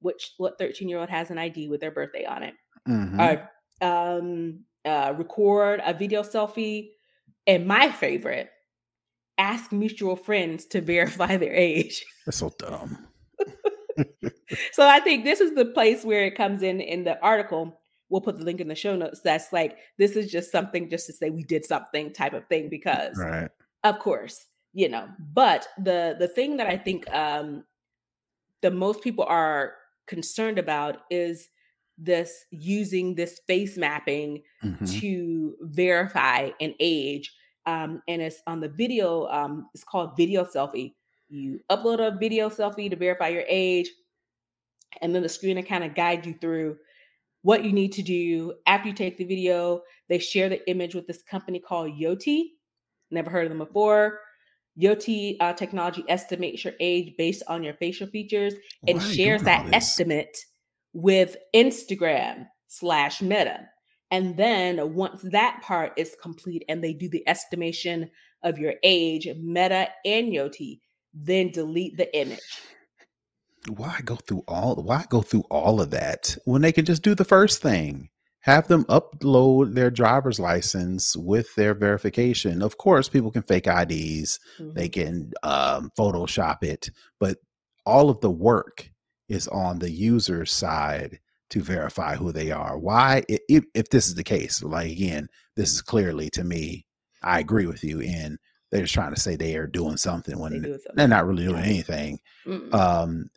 [0.00, 2.54] which what 13 year old has an ID with their birthday on it,
[2.88, 3.20] mm-hmm.
[3.20, 3.50] or
[3.86, 6.88] um, uh, record a video selfie,
[7.46, 8.48] and my favorite,
[9.38, 12.04] ask mutual friends to verify their age.
[12.26, 13.06] That's so dumb.
[14.72, 17.78] so I think this is the place where it comes in in the article.
[18.08, 19.20] We'll put the link in the show notes.
[19.22, 22.68] That's like this is just something just to say we did something type of thing
[22.68, 23.50] because right.
[23.84, 25.08] of course, you know.
[25.32, 27.64] But the the thing that I think um
[28.60, 29.74] the most people are
[30.06, 31.48] concerned about is
[31.98, 34.84] this using this face mapping mm-hmm.
[34.84, 37.32] to verify an age
[37.66, 40.94] um, and it's on the video um, it's called video selfie
[41.32, 43.88] you upload a video selfie to verify your age,
[45.00, 46.76] and then the screener kind of guide you through
[47.40, 49.80] what you need to do after you take the video.
[50.10, 52.50] They share the image with this company called Yoti.
[53.10, 54.20] Never heard of them before.
[54.78, 58.52] Yoti uh, technology estimates your age based on your facial features
[58.86, 60.36] and shares that estimate
[60.92, 63.68] with Instagram slash Meta.
[64.12, 68.10] And then once that part is complete and they do the estimation
[68.42, 70.80] of your age, Meta and Yoti
[71.14, 72.38] then delete the image.
[73.68, 77.14] Why go through all why go through all of that when they can just do
[77.14, 78.10] the first thing?
[78.40, 82.60] Have them upload their driver's license with their verification.
[82.60, 84.72] Of course, people can fake IDs, mm-hmm.
[84.72, 87.38] they can um, Photoshop it, but
[87.86, 88.90] all of the work
[89.28, 91.20] is on the user's side
[91.52, 92.78] to verify who they are.
[92.78, 96.86] Why, if, if this is the case, like again, this is clearly to me,
[97.22, 98.38] I agree with you in
[98.72, 101.62] they're just trying to say they are doing something when they they're not really doing
[101.62, 102.18] anything.
[102.46, 102.74] Mm-mm.
[102.74, 103.30] Um,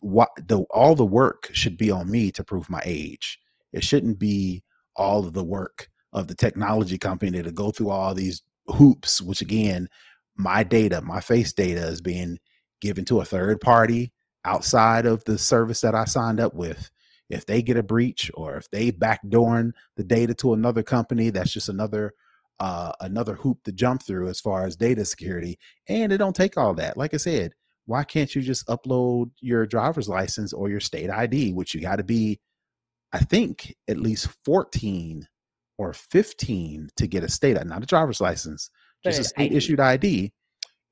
[0.00, 3.38] what the all the work should be on me to prove my age.
[3.72, 4.64] It shouldn't be
[4.96, 9.20] all of the work of the technology company to go through all these hoops.
[9.20, 9.86] Which again,
[10.34, 12.38] my data, my face data, is being
[12.80, 14.12] given to a third party
[14.46, 16.90] outside of the service that I signed up with.
[17.30, 21.52] If they get a breach or if they backdooring the data to another company, that's
[21.52, 22.12] just another
[22.58, 25.58] uh, another hoop to jump through as far as data security.
[25.88, 26.96] And it don't take all that.
[26.96, 27.54] Like I said,
[27.86, 31.96] why can't you just upload your driver's license or your state ID, which you got
[31.96, 32.38] to be,
[33.12, 35.26] I think, at least 14
[35.78, 38.70] or 15 to get a state, ID, not a driver's license,
[39.02, 39.56] just a state ID.
[39.56, 40.32] issued ID.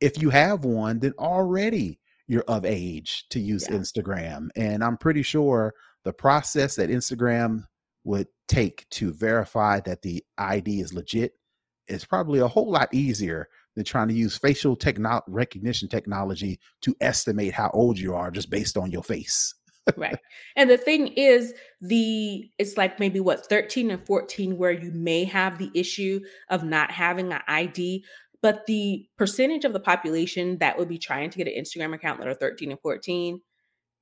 [0.00, 3.76] If you have one, then already you're of age to use yeah.
[3.76, 4.48] Instagram.
[4.56, 5.74] And I'm pretty sure
[6.08, 7.64] the process that Instagram
[8.04, 11.32] would take to verify that the ID is legit
[11.86, 16.96] is probably a whole lot easier than trying to use facial techno- recognition technology to
[17.02, 19.54] estimate how old you are just based on your face.
[19.98, 20.18] right.
[20.56, 25.24] And the thing is, the it's like maybe what 13 and 14 where you may
[25.24, 28.02] have the issue of not having an ID,
[28.40, 32.18] but the percentage of the population that would be trying to get an Instagram account
[32.20, 33.42] that are 13 and 14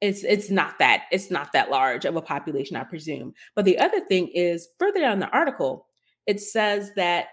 [0.00, 3.78] it's it's not that it's not that large of a population i presume but the
[3.78, 5.86] other thing is further down the article
[6.26, 7.28] it says that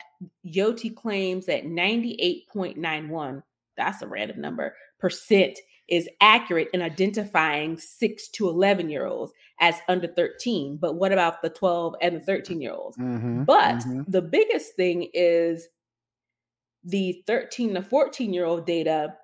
[0.46, 3.44] Yoti claims that 98.91
[3.78, 5.58] that's a random number, percent
[5.90, 10.78] is accurate in identifying six to 11 year olds as under 13.
[10.78, 12.98] But what about the 12 and the 13 year olds?
[12.98, 14.04] Mm-hmm, but mm-hmm.
[14.08, 15.68] the biggest thing is
[16.84, 19.16] the 13 to 14 year old data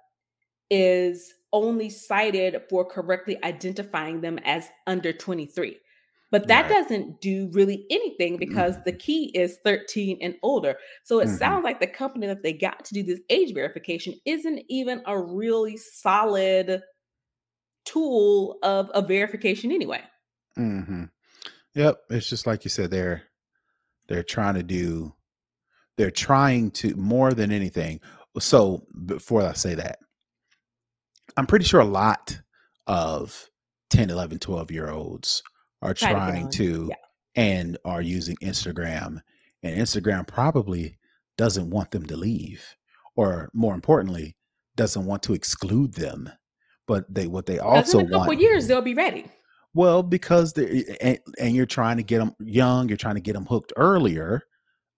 [0.69, 5.77] is only cited for correctly identifying them as under 23.
[6.31, 6.69] But that right.
[6.69, 8.83] doesn't do really anything because mm-hmm.
[8.85, 10.77] the key is 13 and older.
[11.03, 11.37] So it mm-hmm.
[11.37, 15.19] sounds like the company that they got to do this age verification isn't even a
[15.19, 16.83] really solid
[17.85, 20.01] tool of a verification anyway.
[20.57, 21.05] Mm-hmm.
[21.73, 21.97] Yep.
[22.11, 23.23] It's just like you said, they're
[24.07, 25.13] they're trying to do
[25.97, 27.99] they're trying to more than anything.
[28.39, 29.99] So before I say that,
[31.37, 32.39] I'm pretty sure a lot
[32.87, 33.49] of
[33.89, 35.43] 10, 11, 12 year olds
[35.81, 36.95] are trying to, yeah.
[37.35, 39.21] and are using Instagram,
[39.63, 40.97] and Instagram probably
[41.37, 42.75] doesn't want them to leave,
[43.15, 44.35] or more importantly,
[44.75, 46.29] doesn't want to exclude them.
[46.87, 49.25] But they what they also in a couple want years they'll be ready.
[49.73, 53.33] Well, because they and, and you're trying to get them young, you're trying to get
[53.33, 54.41] them hooked earlier,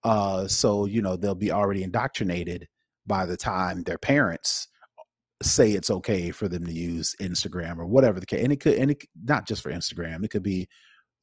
[0.04, 2.68] uh, so you know they'll be already indoctrinated
[3.06, 4.68] by the time their parents
[5.42, 8.44] say it's okay for them to use Instagram or whatever the case.
[8.44, 10.24] And it could, and it not just for Instagram.
[10.24, 10.68] It could be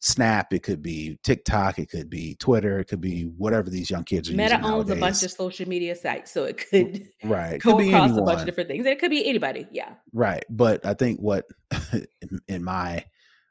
[0.00, 0.52] Snap.
[0.52, 1.80] It could be TikTok.
[1.80, 2.78] It could be Twitter.
[2.78, 4.58] It could be whatever these young kids are Meta using.
[4.58, 4.96] Meta owns nowadays.
[4.96, 8.40] a bunch of social media sites, so it could right go could across a bunch
[8.40, 8.86] of different things.
[8.86, 9.66] It could be anybody.
[9.72, 9.94] Yeah.
[10.12, 11.46] Right, but I think what
[12.48, 13.04] in my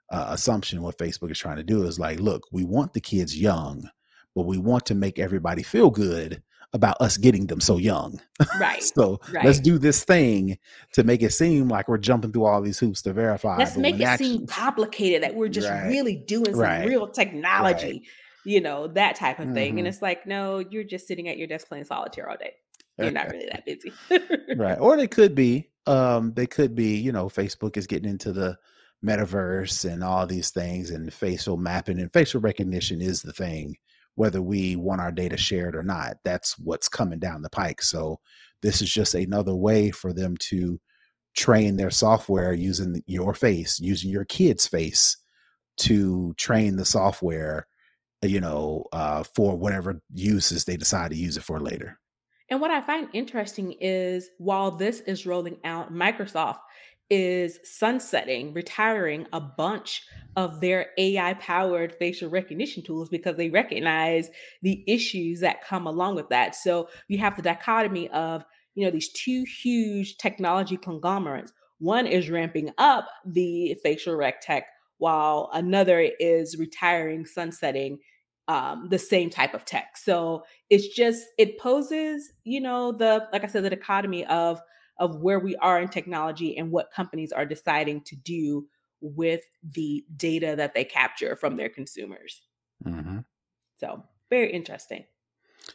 [0.09, 3.37] uh, assumption what Facebook is trying to do is like, look, we want the kids
[3.37, 3.89] young,
[4.33, 6.41] but we want to make everybody feel good
[6.73, 8.19] about us getting them so young.
[8.59, 8.83] Right.
[8.83, 9.45] so right.
[9.45, 10.57] let's do this thing
[10.93, 13.57] to make it seem like we're jumping through all these hoops to verify.
[13.57, 15.87] Let's make it seem complicated that we're just right.
[15.87, 16.87] really doing some right.
[16.87, 18.03] real technology,
[18.45, 19.71] you know, that type of thing.
[19.71, 19.77] Mm-hmm.
[19.79, 22.53] And it's like, no, you're just sitting at your desk playing solitaire all day.
[22.97, 23.91] You're not really that busy.
[24.55, 24.77] right.
[24.79, 28.57] Or they could be, um, they could be, you know, Facebook is getting into the
[29.05, 33.75] metaverse and all these things and facial mapping and facial recognition is the thing
[34.17, 36.17] whether we want our data shared or not.
[36.25, 37.83] That's what's coming down the pike.
[37.83, 38.19] So
[38.63, 40.81] this is just another way for them to
[41.35, 45.17] train their software using your face, using your kid's face
[45.81, 47.67] to train the software,
[48.23, 51.99] you know, uh, for whatever uses they decide to use it for later.
[52.49, 56.57] And what I find interesting is while this is rolling out, Microsoft
[57.09, 60.03] is sunsetting, retiring a bunch
[60.35, 64.29] of their AI powered facial recognition tools because they recognize
[64.61, 66.55] the issues that come along with that.
[66.55, 68.43] So you have the dichotomy of,
[68.75, 71.53] you know, these two huge technology conglomerates.
[71.79, 74.65] One is ramping up the facial rec tech
[74.97, 77.99] while another is retiring, sunsetting
[78.47, 79.97] um, the same type of tech.
[79.97, 84.61] So it's just, it poses, you know, the, like I said, the dichotomy of
[84.99, 88.67] of where we are in technology and what companies are deciding to do
[89.01, 92.41] with the data that they capture from their consumers.
[92.85, 93.19] Mm-hmm.
[93.79, 95.05] So, very interesting.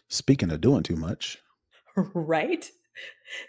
[0.08, 1.38] Speaking of doing too much,
[2.14, 2.68] right?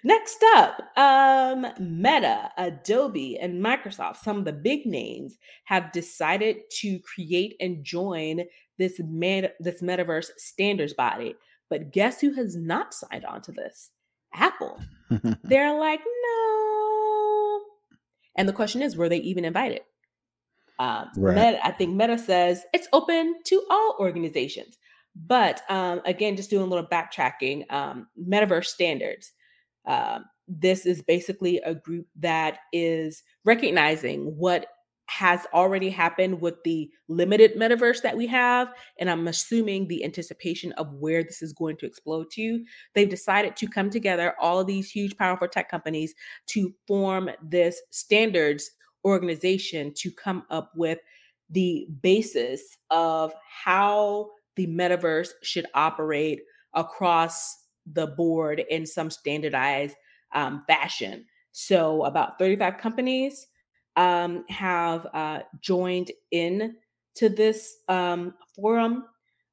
[0.04, 7.00] Next up, um, Meta, Adobe, and Microsoft, some of the big names, have decided to
[7.00, 8.44] create and join
[8.78, 11.36] this meta, this metaverse standards body.
[11.70, 13.92] But guess who has not signed on to this?
[14.34, 14.80] Apple.
[15.44, 17.62] They're like, no.
[18.36, 19.82] And the question is, were they even invited?
[20.80, 21.36] Um, right.
[21.36, 24.78] Meta, I think Meta says it's open to all organizations.
[25.16, 29.32] But um, again, just doing a little backtracking, um, Metaverse Standards.
[29.86, 34.66] Um, this is basically a group that is recognizing what
[35.08, 38.74] has already happened with the limited metaverse that we have.
[39.00, 42.64] And I'm assuming the anticipation of where this is going to explode to.
[42.96, 46.14] They've decided to come together, all of these huge, powerful tech companies,
[46.48, 48.72] to form this standards
[49.06, 51.00] organization to come up with
[51.50, 56.42] the basis of how the metaverse should operate
[56.74, 59.96] across the board in some standardized
[60.34, 61.26] um, fashion.
[61.52, 63.48] So, about 35 companies
[63.96, 66.76] um, have uh, joined in
[67.16, 69.06] to this um, forum,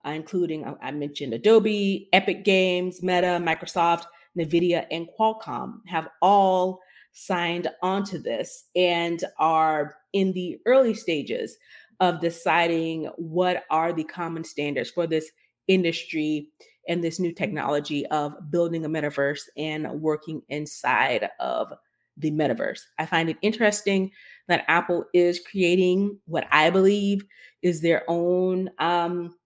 [0.06, 4.04] uh, including I mentioned Adobe, Epic Games, Meta, Microsoft,
[4.38, 6.80] NVIDIA, and Qualcomm have all
[7.12, 11.56] signed onto this and are in the early stages
[11.98, 15.30] of deciding what are the common standards for this
[15.68, 16.48] industry
[16.88, 21.72] and this new technology of building a metaverse and working inside of
[22.20, 22.80] the metaverse.
[22.98, 24.10] I find it interesting
[24.48, 27.24] that Apple is creating what I believe
[27.62, 29.36] is their own um,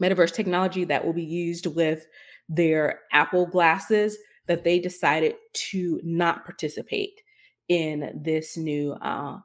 [0.00, 2.06] metaverse technology that will be used with
[2.48, 4.16] their Apple glasses
[4.46, 7.20] that they decided to not participate
[7.68, 9.38] in this new uh,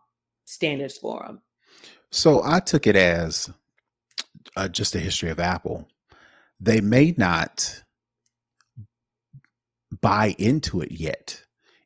[0.46, 1.42] standards forum?
[2.12, 3.50] So I took it as
[4.56, 5.88] uh, just a history of Apple.
[6.60, 7.84] They may not
[10.02, 11.45] buy into it yet,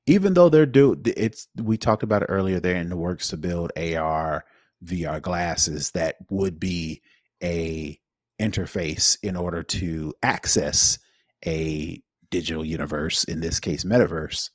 [0.09, 1.47] even though they're do it's.
[1.57, 2.59] We talked about it earlier.
[2.59, 4.45] They're in the works to build AR,
[4.83, 7.01] VR glasses that would be
[7.43, 7.99] a
[8.41, 10.99] interface in order to access
[11.45, 12.01] a
[12.31, 14.49] digital universe, in this case, metaverse.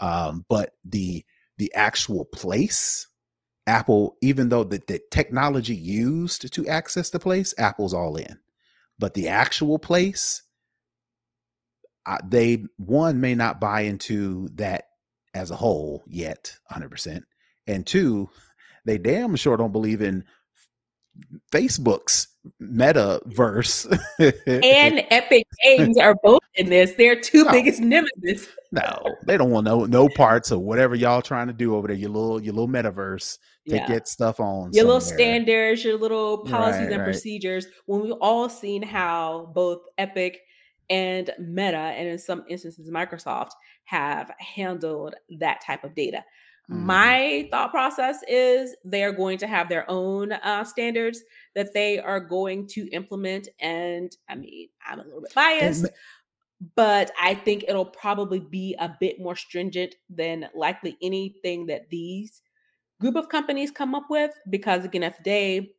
[0.00, 1.24] Um, but the
[1.58, 3.08] the actual place
[3.66, 8.40] Apple, even though the, the technology used to access the place, Apple's all in.
[8.98, 10.42] But the actual place,
[12.06, 14.86] uh, they one may not buy into that
[15.34, 17.22] as a whole yet, 100%.
[17.66, 18.28] And two,
[18.84, 20.24] they damn sure don't believe in
[21.52, 22.28] Facebook's
[22.60, 23.86] metaverse
[24.46, 26.92] and Epic Games are both in this.
[26.94, 27.52] They're two no.
[27.52, 28.48] biggest nemesis.
[28.72, 31.96] no, they don't want no no parts of whatever y'all trying to do over there.
[31.96, 33.86] Your little your little metaverse to yeah.
[33.86, 34.72] get stuff on.
[34.72, 34.84] Your somewhere.
[34.86, 37.04] little standards, your little policies right, and right.
[37.04, 37.66] procedures.
[37.86, 40.40] When we've all seen how both Epic
[40.90, 43.50] and Meta, and in some instances Microsoft,
[43.92, 46.24] have handled that type of data.
[46.70, 46.76] Mm.
[46.84, 51.22] My thought process is they are going to have their own uh, standards
[51.54, 53.48] that they are going to implement.
[53.60, 55.86] And I mean, I'm a little bit biased,
[56.74, 62.40] but I think it'll probably be a bit more stringent than likely anything that these
[62.98, 64.32] group of companies come up with.
[64.48, 65.74] Because again, at the day,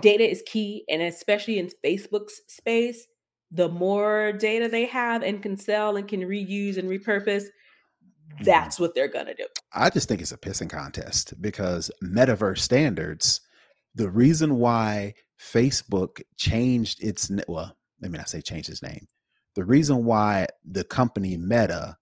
[0.00, 0.84] data is key.
[0.88, 3.06] And especially in Facebook's space,
[3.52, 7.44] the more data they have and can sell and can reuse and repurpose,
[8.32, 8.44] Mm-hmm.
[8.44, 9.46] that's what they're going to do.
[9.74, 13.40] I just think it's a pissing contest because metaverse standards,
[13.94, 19.06] the reason why Facebook changed its, well, I mean, I say changed its name.
[19.54, 21.98] The reason why the company Meta,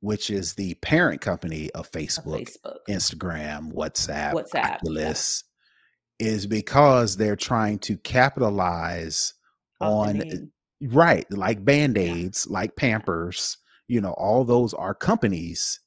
[0.00, 2.76] which is the parent company of Facebook, of Facebook.
[2.88, 5.42] Instagram, WhatsApp, WhatsApp Oculus,
[6.20, 6.28] yeah.
[6.28, 9.34] is because they're trying to capitalize
[9.80, 10.50] on,
[10.82, 12.54] right, like band aids, yeah.
[12.54, 13.58] like Pampers
[13.88, 15.80] you know, all those are companies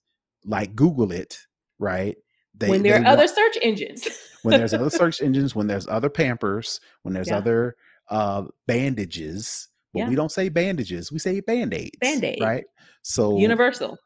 [0.44, 1.38] like Google it,
[1.80, 2.18] right?
[2.56, 4.08] They, when there are want, other search engines.
[4.42, 7.38] when there's other search engines, when there's other Pampers, when there's yeah.
[7.38, 7.76] other
[8.10, 10.10] uh bandages, but yeah.
[10.10, 11.98] we don't say bandages, we say band-aids.
[12.02, 12.39] Band-aid.
[12.42, 12.66] Right.
[13.04, 13.98] So universal.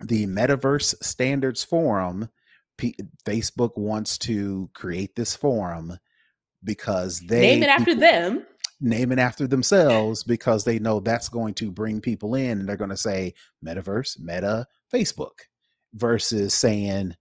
[0.00, 2.28] The Metaverse Standards Forum,
[2.76, 5.98] P- Facebook wants to create this forum
[6.64, 8.44] because they name it after them
[8.84, 12.76] name it after themselves because they know that's going to bring people in and they're
[12.76, 15.30] going to say metaverse, meta, Facebook
[15.94, 17.14] versus saying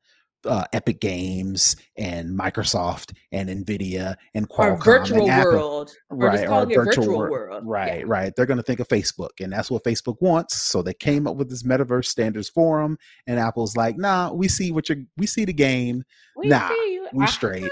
[0.45, 6.47] uh, Epic Games and Microsoft and Nvidia and Qualcomm or virtual and world, right?
[6.47, 7.31] Or, or virtual, virtual world.
[7.31, 7.63] world.
[7.65, 7.99] right?
[7.99, 8.05] Yeah.
[8.05, 8.33] Right.
[8.35, 10.61] They're going to think of Facebook, and that's what Facebook wants.
[10.61, 14.71] So they came up with this Metaverse Standards Forum, and Apple's like, "Nah, we see
[14.71, 16.03] what you we see the game.
[16.35, 16.69] We nah,
[17.13, 17.69] we straight."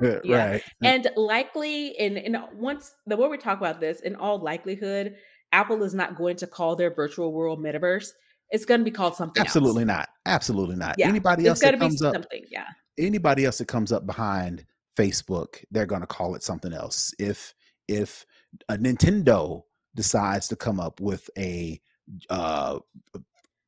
[0.24, 0.50] yeah.
[0.50, 0.62] Right.
[0.82, 5.16] And likely, in in once the more we talk about this, in all likelihood,
[5.52, 8.08] Apple is not going to call their virtual world metaverse.
[8.50, 9.40] It's going to be called something.
[9.40, 9.88] Absolutely else.
[9.88, 10.08] not.
[10.26, 10.96] Absolutely not.
[10.98, 11.08] Yeah.
[11.08, 12.64] Anybody else that comes up, yeah.
[12.98, 14.64] Anybody else that comes up behind
[14.96, 17.12] Facebook, they're going to call it something else.
[17.18, 17.54] If
[17.88, 18.24] if
[18.68, 19.62] a Nintendo
[19.94, 21.80] decides to come up with a
[22.30, 22.78] uh,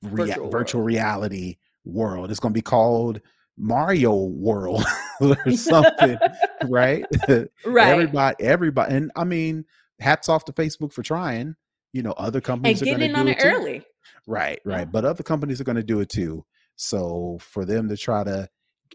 [0.03, 3.21] rea- virtual, virtual reality world, it's going to be called
[3.59, 4.85] Mario World
[5.21, 6.19] or something,
[6.67, 7.05] right?
[7.67, 7.89] right.
[7.89, 9.65] Everybody, everybody, and I mean,
[10.01, 11.55] hats off to Facebook for trying.
[11.93, 13.83] You know, other companies and are getting on it, it early.
[14.27, 14.81] Right, right.
[14.81, 14.85] Yeah.
[14.85, 16.45] But other companies are going to do it too.
[16.77, 18.49] So for them to try to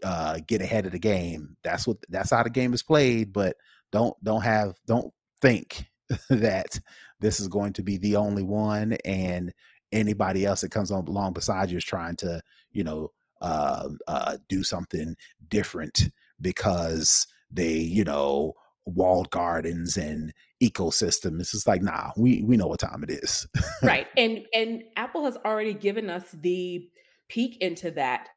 [0.04, 3.32] uh, get ahead of the game, that's what that's how the game is played.
[3.32, 3.56] But
[3.90, 5.12] don't don't have don't
[5.42, 5.86] think
[6.30, 6.78] that
[7.20, 9.52] this is going to be the only one and
[9.92, 12.40] anybody else that comes along beside you is trying to
[12.72, 13.10] you know
[13.44, 15.16] uh, uh, do something
[15.48, 18.54] different because they, you know,
[18.86, 20.32] walled gardens and
[20.62, 21.40] ecosystems.
[21.40, 23.46] It's just like, nah, we we know what time it is.
[23.82, 24.06] right.
[24.16, 26.88] And and Apple has already given us the
[27.28, 28.28] peek into that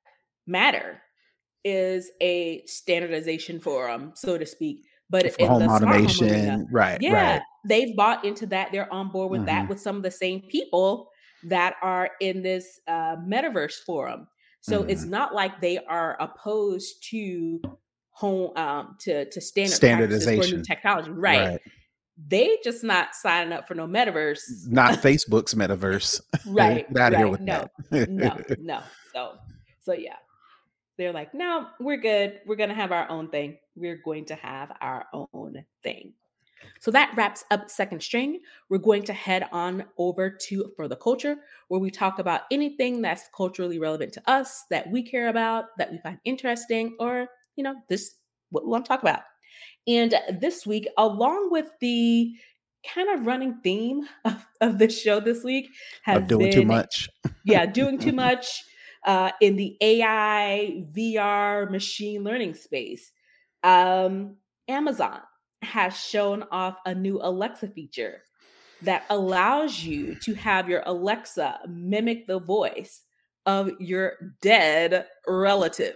[0.46, 1.02] matter
[1.64, 4.86] is a standardization forum, so to speak.
[5.10, 7.02] But For home automation, arena, right?
[7.02, 7.42] Yeah, right.
[7.66, 8.74] they've bought into that.
[8.74, 9.46] They're on board with mm-hmm.
[9.46, 11.10] that with some of the same people
[11.46, 14.28] that are in this uh, metaverse forum.
[14.68, 14.90] So mm-hmm.
[14.90, 17.62] it's not like they are opposed to
[18.10, 21.40] home um to to standard standardization technology, right?
[21.40, 21.62] right?
[22.28, 24.68] They just not signing up for no metaverse.
[24.68, 26.20] Not Facebook's metaverse.
[26.48, 26.92] right.
[26.92, 28.10] Get out of here with no, that.
[28.10, 28.82] no, no.
[29.14, 29.36] So
[29.82, 30.16] so yeah.
[30.98, 32.42] They're like, no, we're good.
[32.46, 33.60] We're gonna have our own thing.
[33.76, 36.14] We're going to have our own thing.
[36.80, 38.40] So that wraps up second string.
[38.70, 41.38] We're going to head on over to For the Culture,
[41.68, 45.92] where we talk about anything that's culturally relevant to us, that we care about, that
[45.92, 48.16] we find interesting, or, you know, this
[48.50, 49.22] what we want to talk about.
[49.88, 52.34] And this week, along with the
[52.94, 55.70] kind of running theme of, of this show this week
[56.04, 57.10] has of doing been, too much.
[57.44, 58.64] yeah, doing too much
[59.06, 63.12] uh, in the AI, VR, machine learning space.
[63.64, 64.38] Um,
[64.68, 65.22] Amazon
[65.62, 68.22] has shown off a new Alexa feature
[68.84, 70.22] that allows you mm.
[70.22, 73.04] to have your Alexa mimic the voice
[73.46, 75.96] of your dead relative.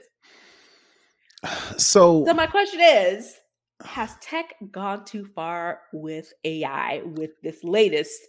[1.77, 3.35] So, so my question is
[3.83, 8.19] has tech gone too far with AI with this latest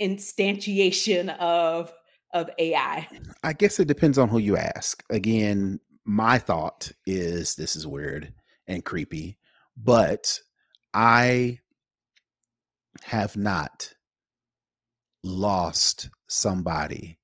[0.00, 1.92] instantiation of
[2.32, 3.08] of AI?
[3.42, 5.02] I guess it depends on who you ask.
[5.10, 8.32] Again, my thought is this is weird
[8.66, 9.38] and creepy,
[9.76, 10.40] but
[10.98, 11.60] I
[13.04, 13.92] have not
[15.22, 17.20] lost somebody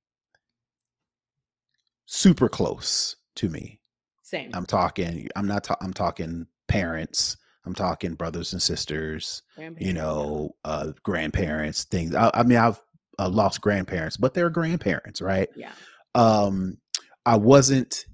[2.05, 3.81] super close to me.
[4.23, 4.51] Same.
[4.53, 9.43] I'm talking I'm not ta- I'm talking parents, I'm talking brothers and sisters,
[9.77, 12.15] you know, uh, grandparents, things.
[12.15, 12.81] I, I mean, I've
[13.19, 15.49] uh, lost grandparents, but they're grandparents, right?
[15.53, 15.73] Yeah.
[16.15, 16.77] Um,
[17.25, 18.05] I wasn't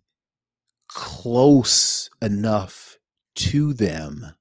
[0.88, 2.98] close enough
[3.36, 4.34] to them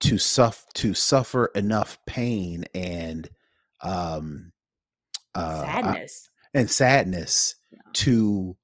[0.00, 3.28] to suffer to suffer enough pain and
[3.80, 4.52] um
[5.34, 7.78] uh sadness I, and sadness yeah.
[7.94, 8.56] to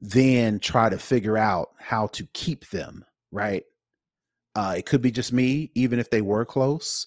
[0.00, 3.64] then try to figure out how to keep them right
[4.58, 7.06] uh, it could be just me, even if they were close.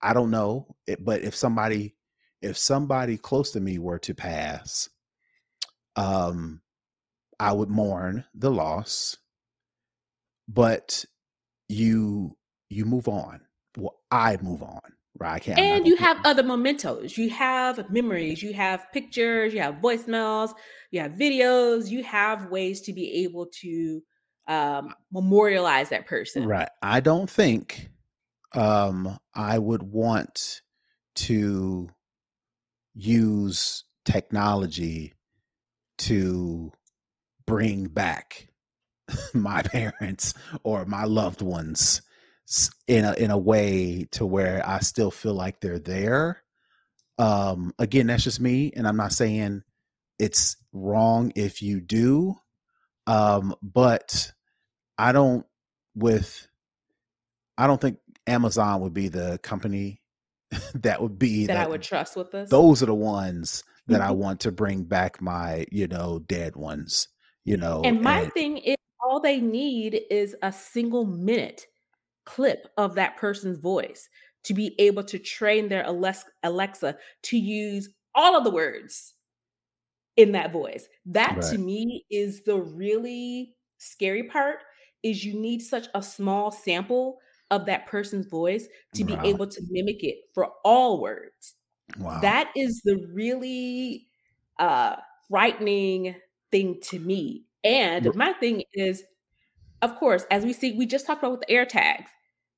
[0.00, 0.76] I don't know.
[0.86, 1.94] It, but if somebody,
[2.40, 4.88] if somebody close to me were to pass,
[5.96, 6.62] um,
[7.38, 9.18] I would mourn the loss.
[10.48, 11.04] But
[11.68, 12.38] you,
[12.68, 13.40] you move on.
[13.76, 14.80] Well, I move on.
[15.18, 15.34] Right.
[15.34, 15.58] I can't.
[15.58, 17.16] And you have other mementos.
[17.16, 18.42] You have memories.
[18.42, 19.54] You have pictures.
[19.54, 20.52] You have voicemails.
[20.90, 21.88] You have videos.
[21.88, 24.02] You have ways to be able to
[24.46, 26.46] um, memorialize that person.
[26.46, 26.68] Right.
[26.82, 27.88] I don't think
[28.54, 30.60] um, I would want
[31.16, 31.88] to
[32.94, 35.14] use technology
[35.98, 36.72] to
[37.46, 38.48] bring back
[39.34, 42.02] my parents or my loved ones
[42.86, 46.42] in a in a way to where I still feel like they're there.
[47.18, 49.62] Um again, that's just me and I'm not saying
[50.18, 52.36] it's wrong if you do.
[53.06, 54.32] Um but
[54.98, 55.46] I don't
[55.94, 56.46] with
[57.58, 60.02] I don't think Amazon would be the company
[60.74, 62.50] that would be that, that I would trust with this.
[62.50, 67.08] Those are the ones that I want to bring back my, you know, dead ones,
[67.44, 67.82] you know.
[67.84, 71.66] And my and, thing is all they need is a single minute
[72.26, 74.08] clip of that person's voice
[74.44, 75.84] to be able to train their
[76.42, 79.14] Alexa to use all of the words
[80.16, 80.86] in that voice.
[81.06, 81.52] That right.
[81.52, 84.58] to me is the really scary part
[85.02, 87.18] is you need such a small sample
[87.50, 89.20] of that person's voice to wow.
[89.22, 91.54] be able to mimic it for all words.
[91.98, 92.20] Wow.
[92.20, 94.08] That is the really
[94.58, 94.96] uh
[95.28, 96.16] frightening
[96.50, 97.44] thing to me.
[97.64, 99.02] And my thing is,
[99.82, 102.10] of course, as we see, we just talked about with the air tags.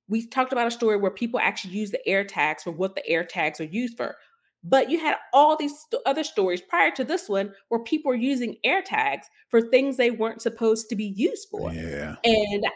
[0.08, 3.06] We talked about a story where people actually use the air tags for what the
[3.06, 4.16] air tags are used for.
[4.64, 8.56] But you had all these other stories prior to this one where people were using
[8.64, 11.72] air tags for things they weren't supposed to be used for.
[11.72, 12.16] Yeah.
[12.24, 12.66] And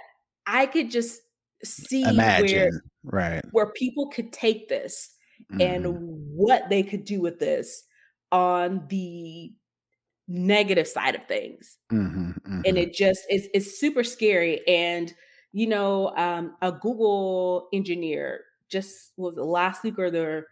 [0.46, 1.20] I could just
[1.64, 2.58] see Imagine.
[2.58, 5.14] where right where people could take this
[5.52, 5.62] mm.
[5.62, 6.04] and mm-hmm.
[6.34, 7.84] what they could do with this
[8.30, 9.52] on the
[10.32, 11.78] negative side of things.
[11.92, 12.60] Mm-hmm, mm-hmm.
[12.64, 14.66] And it just is it's super scary.
[14.66, 15.12] And
[15.52, 20.44] you know, um, a Google engineer just was last week or the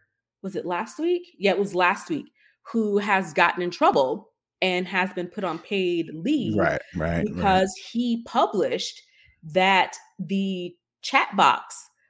[0.43, 1.35] was it last week?
[1.39, 2.27] Yeah, it was last week,
[2.63, 4.31] who has gotten in trouble
[4.63, 6.57] and has been put on paid leave.
[6.57, 7.25] Right, right.
[7.25, 7.91] Because right.
[7.91, 9.03] he published
[9.43, 11.63] that the chatbot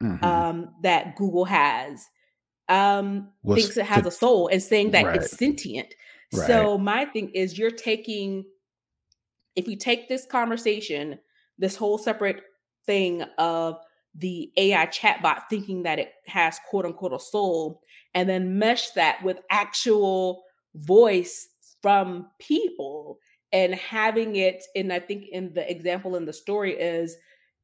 [0.02, 0.24] mm-hmm.
[0.24, 2.06] um, that Google has
[2.68, 5.16] um, thinks it has a soul and saying that right.
[5.16, 5.94] it's sentient.
[6.32, 8.44] So my thing is you're taking
[9.56, 11.18] if you take this conversation,
[11.58, 12.42] this whole separate
[12.86, 13.78] thing of
[14.14, 17.80] the AI chatbot thinking that it has quote unquote a soul
[18.14, 20.42] and then mesh that with actual
[20.74, 21.48] voice
[21.82, 23.18] from people
[23.52, 27.16] and having it and i think in the example in the story is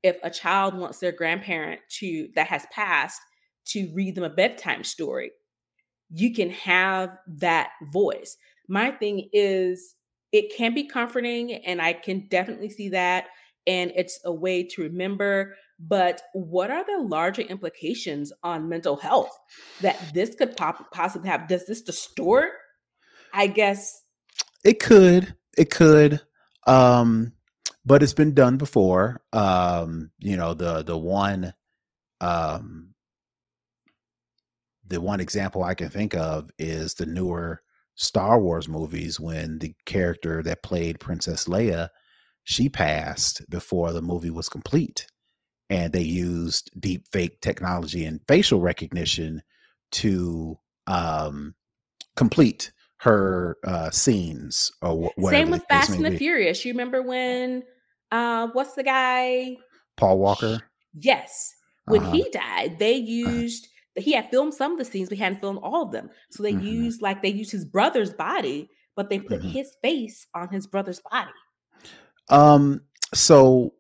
[0.03, 3.21] if a child wants their grandparent to that has passed
[3.65, 5.31] to read them a bedtime story
[6.11, 8.37] you can have that voice
[8.69, 9.95] my thing is
[10.33, 13.27] it can be comforting and i can definitely see that
[13.67, 19.37] and it's a way to remember but what are the larger implications on mental health
[19.83, 21.49] that this could pop- possibly have?
[21.49, 22.51] Does this distort?
[23.33, 24.03] I guess
[24.65, 25.37] it could.
[25.59, 26.21] It could.
[26.67, 27.33] Um,
[27.85, 29.23] but it's been done before.
[29.33, 31.53] Um, you know, the the one
[32.21, 32.95] um
[34.87, 37.63] the one example I can think of is the newer
[37.97, 41.89] Star Wars movies when the character that played Princess Leia
[42.45, 45.09] she passed before the movie was complete
[45.69, 49.43] and they used deep fake technology and facial recognition
[49.91, 51.55] to um,
[52.15, 57.65] complete her uh, scenes or wh- same with fast and the furious you remember when
[58.13, 59.57] uh, what's the guy
[59.97, 60.63] paul walker
[60.95, 61.53] yes
[61.87, 62.13] when uh-huh.
[62.13, 63.31] he died they uh-huh.
[63.33, 63.69] used.
[63.97, 66.43] He had filmed some of the scenes but he hadn't filmed all of them so
[66.43, 66.67] they mm-hmm.
[66.67, 69.49] used like they used his brother's body but they put mm-hmm.
[69.49, 71.31] his face on his brother's body
[72.29, 72.81] um
[73.15, 73.73] so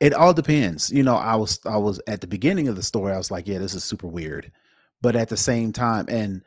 [0.00, 0.90] it all depends.
[0.90, 3.12] You know, I was I was at the beginning of the story.
[3.12, 4.52] I was like, yeah, this is super weird,
[5.00, 6.42] but at the same time, and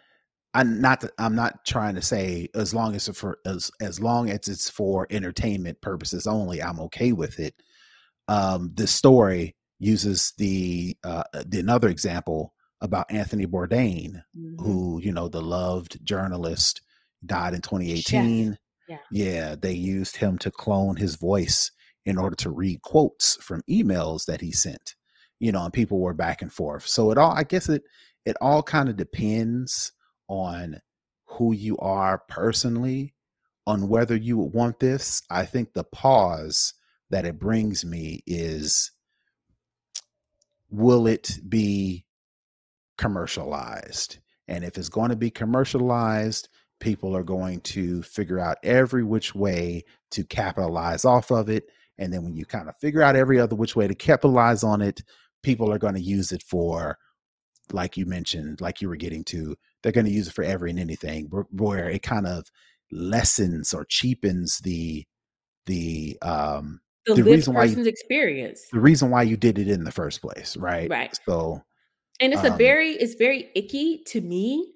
[0.54, 4.48] I'm not I'm not trying to say as long as for as as long as
[4.48, 7.56] it's for entertainment purposes only, I'm okay with it.
[8.28, 14.64] Um, the story uses the uh, the another example about Anthony Bourdain, mm-hmm.
[14.64, 16.82] who you know the loved journalist
[17.26, 18.58] died in 2018.
[18.88, 18.98] Yeah.
[19.12, 21.72] yeah, they used him to clone his voice
[22.06, 24.94] in order to read quotes from emails that he sent
[25.40, 27.84] you know and people were back and forth so it all i guess it
[28.26, 29.92] it all kind of depends
[30.28, 30.80] on
[31.26, 33.14] who you are personally
[33.68, 36.74] on whether you would want this i think the pause
[37.10, 38.92] that it brings me is
[40.76, 42.06] will it be
[42.98, 44.20] commercialized?
[44.48, 46.50] And if it's going to be commercialized
[46.80, 51.70] people are going to figure out every which way to capitalize off of it.
[51.98, 54.82] And then when you kind of figure out every other which way to capitalize on
[54.82, 55.02] it,
[55.42, 56.98] people are going to use it for,
[57.72, 60.70] like you mentioned, like you were getting to, they're going to use it for every
[60.70, 62.52] and anything where it kind of
[62.92, 65.06] lessens or cheapens the,
[65.66, 69.84] the, um, the, the reason why you, experience the reason why you did it in
[69.84, 71.62] the first place right right so
[72.20, 74.72] and it's um, a very it's very icky to me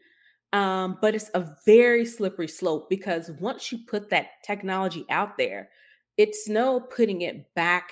[0.52, 5.70] um, but it's a very slippery slope because once you put that technology out there
[6.18, 7.92] it's no putting it back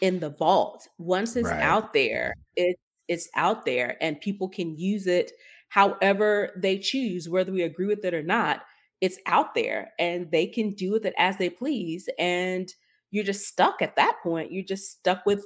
[0.00, 0.88] in the vault.
[0.98, 1.62] Once it's right.
[1.62, 2.76] out there, it,
[3.08, 5.32] it's out there and people can use it
[5.68, 8.62] however they choose, whether we agree with it or not.
[9.00, 12.08] It's out there and they can do with it as they please.
[12.18, 12.72] And
[13.10, 14.52] you're just stuck at that point.
[14.52, 15.44] You're just stuck with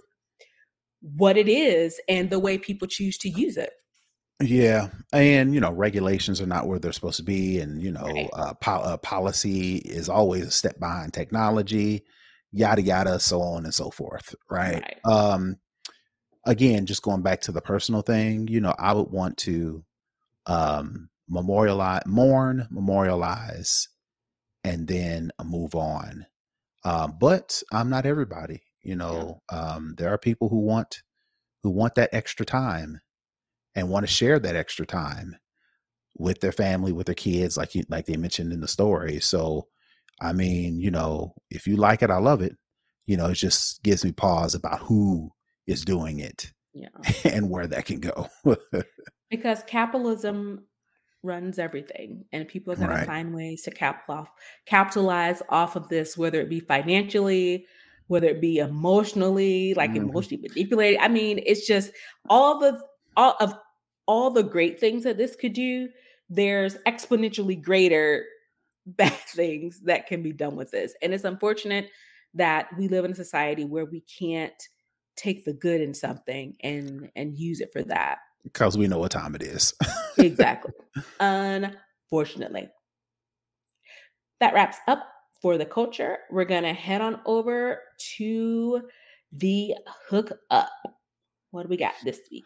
[1.00, 3.70] what it is and the way people choose to use it.
[4.40, 8.02] Yeah, and you know regulations are not where they're supposed to be, and you know
[8.02, 8.28] right.
[8.32, 12.02] uh, po- uh, policy is always a step behind technology,
[12.50, 14.34] yada yada, so on and so forth.
[14.50, 14.82] Right?
[14.82, 14.98] right.
[15.04, 15.56] Um,
[16.44, 19.84] again, just going back to the personal thing, you know, I would want to
[20.46, 23.88] um, memorialize, mourn, memorialize,
[24.64, 26.26] and then move on.
[26.84, 28.62] Um, but I'm not everybody.
[28.82, 29.58] You know, yeah.
[29.58, 31.02] um, there are people who want
[31.62, 33.00] who want that extra time
[33.74, 35.36] and want to share that extra time
[36.16, 39.20] with their family, with their kids, like you, like they mentioned in the story.
[39.20, 39.68] So,
[40.20, 42.56] I mean, you know, if you like it, I love it.
[43.06, 45.30] You know, it just gives me pause about who
[45.66, 46.88] is doing it, yeah,
[47.24, 48.28] and where that can go.
[49.30, 50.66] because capitalism
[51.24, 53.00] runs everything, and people are going right.
[53.00, 54.28] to find ways to capitalize
[54.66, 57.66] capitalize off of this, whether it be financially,
[58.06, 60.08] whether it be emotionally, like mm-hmm.
[60.08, 61.00] emotionally manipulated.
[61.00, 61.90] I mean, it's just
[62.28, 62.80] all the
[63.16, 63.54] all of
[64.06, 65.88] all the great things that this could do,
[66.28, 68.24] there's exponentially greater
[68.86, 70.94] bad things that can be done with this.
[71.00, 71.88] And it's unfortunate
[72.34, 74.52] that we live in a society where we can't
[75.16, 79.10] take the good in something and and use it for that because we know what
[79.10, 79.74] time it is.
[80.18, 80.72] exactly.
[81.18, 82.68] Unfortunately.
[84.40, 85.06] That wraps up
[85.42, 86.18] for the culture.
[86.30, 87.80] We're going to head on over
[88.16, 88.82] to
[89.32, 89.74] the
[90.08, 90.70] hook up.
[91.50, 92.44] What do we got this week?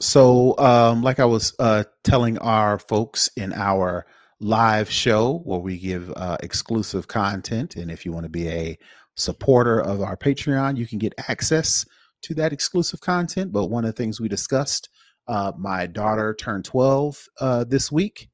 [0.00, 4.06] So, um, like I was uh, telling our folks in our
[4.40, 8.78] live show where we give uh, exclusive content, and if you want to be a
[9.16, 11.86] supporter of our Patreon, you can get access
[12.22, 13.52] to that exclusive content.
[13.52, 14.90] But one of the things we discussed,
[15.28, 18.28] uh, my daughter turned 12 uh, this week.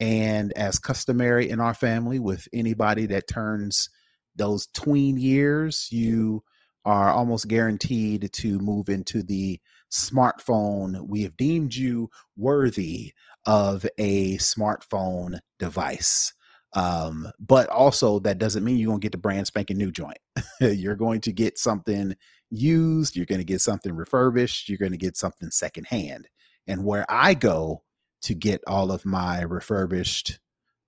[0.00, 3.90] And as customary in our family, with anybody that turns
[4.36, 6.44] those tween years, you
[6.84, 9.60] are almost guaranteed to move into the
[9.92, 13.12] smartphone, we have deemed you worthy
[13.46, 16.32] of a smartphone device.
[16.74, 20.18] Um, but also that doesn't mean you're gonna get the brand spanking new joint.
[20.60, 22.14] you're going to get something
[22.50, 26.28] used, you're going to get something refurbished, you're going to get something secondhand.
[26.68, 27.82] And where I go
[28.22, 30.38] to get all of my refurbished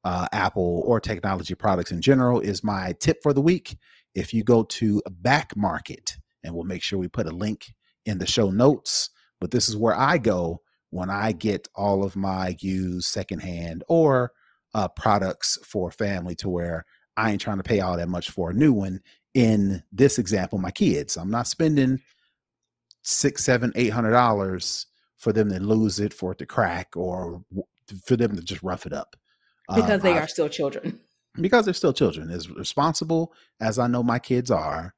[0.05, 3.79] uh, Apple or technology products in general is my tip for the week.
[4.15, 7.75] If you go to Back Market, and we'll make sure we put a link
[8.07, 9.11] in the show notes,
[9.41, 14.33] but this is where I go when I get all of my used secondhand or
[14.75, 18.51] uh, products for family to where I ain't trying to pay all that much for
[18.51, 19.01] a new one.
[19.35, 22.01] In this example, my kids, I'm not spending
[23.03, 24.87] six, seven, eight hundred dollars
[25.21, 27.45] for them to lose it, for it to crack, or
[28.05, 29.17] for them to just rough it up.
[29.69, 30.99] Because um, they are still children.
[31.41, 32.29] Because they're still children.
[32.29, 34.97] As responsible as I know my kids are,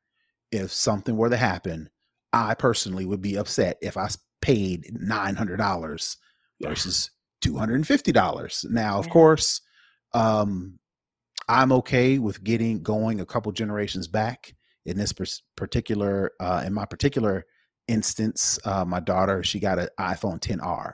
[0.50, 1.90] if something were to happen,
[2.32, 4.08] I personally would be upset if I
[4.40, 6.16] paid nine hundred dollars
[6.58, 6.70] yeah.
[6.70, 7.10] versus
[7.42, 8.64] two hundred and fifty dollars.
[8.70, 9.12] Now, of yeah.
[9.12, 9.60] course,
[10.14, 10.78] um,
[11.50, 14.54] I'm okay with getting going a couple generations back.
[14.86, 15.12] In this
[15.54, 17.44] particular, uh, in my particular
[17.92, 20.92] instance, uh, my daughter she got an iPhone 10R.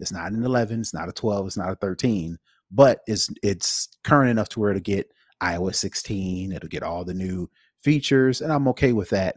[0.00, 2.38] It's not an 11, it's not a 12, it's not a 13,
[2.70, 6.52] but it's it's current enough to where to get iOS 16.
[6.52, 7.48] It'll get all the new
[7.82, 9.36] features, and I'm okay with that.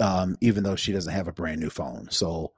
[0.00, 2.52] Um, even though she doesn't have a brand new phone, so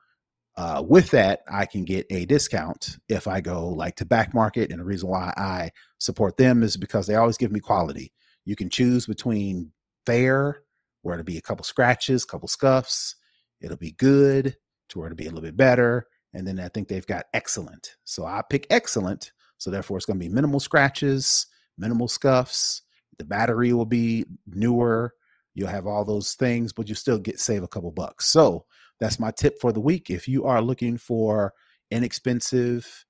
[0.56, 4.70] uh, with that, I can get a discount if I go like to back market.
[4.70, 8.12] And the reason why I support them is because they always give me quality.
[8.44, 9.72] You can choose between
[10.04, 10.62] fair,
[11.00, 13.16] where it'll be a couple scratches, couple scuffs.
[13.60, 14.56] It'll be good
[14.88, 16.06] to where it'll be a little bit better.
[16.32, 17.96] And then I think they've got excellent.
[18.04, 19.32] So I pick excellent.
[19.58, 21.46] So therefore, it's going to be minimal scratches,
[21.76, 22.82] minimal scuffs.
[23.18, 25.14] The battery will be newer.
[25.54, 28.26] You'll have all those things, but you still get save a couple bucks.
[28.26, 28.64] So
[28.98, 30.08] that's my tip for the week.
[30.08, 31.52] If you are looking for
[31.90, 33.04] inexpensive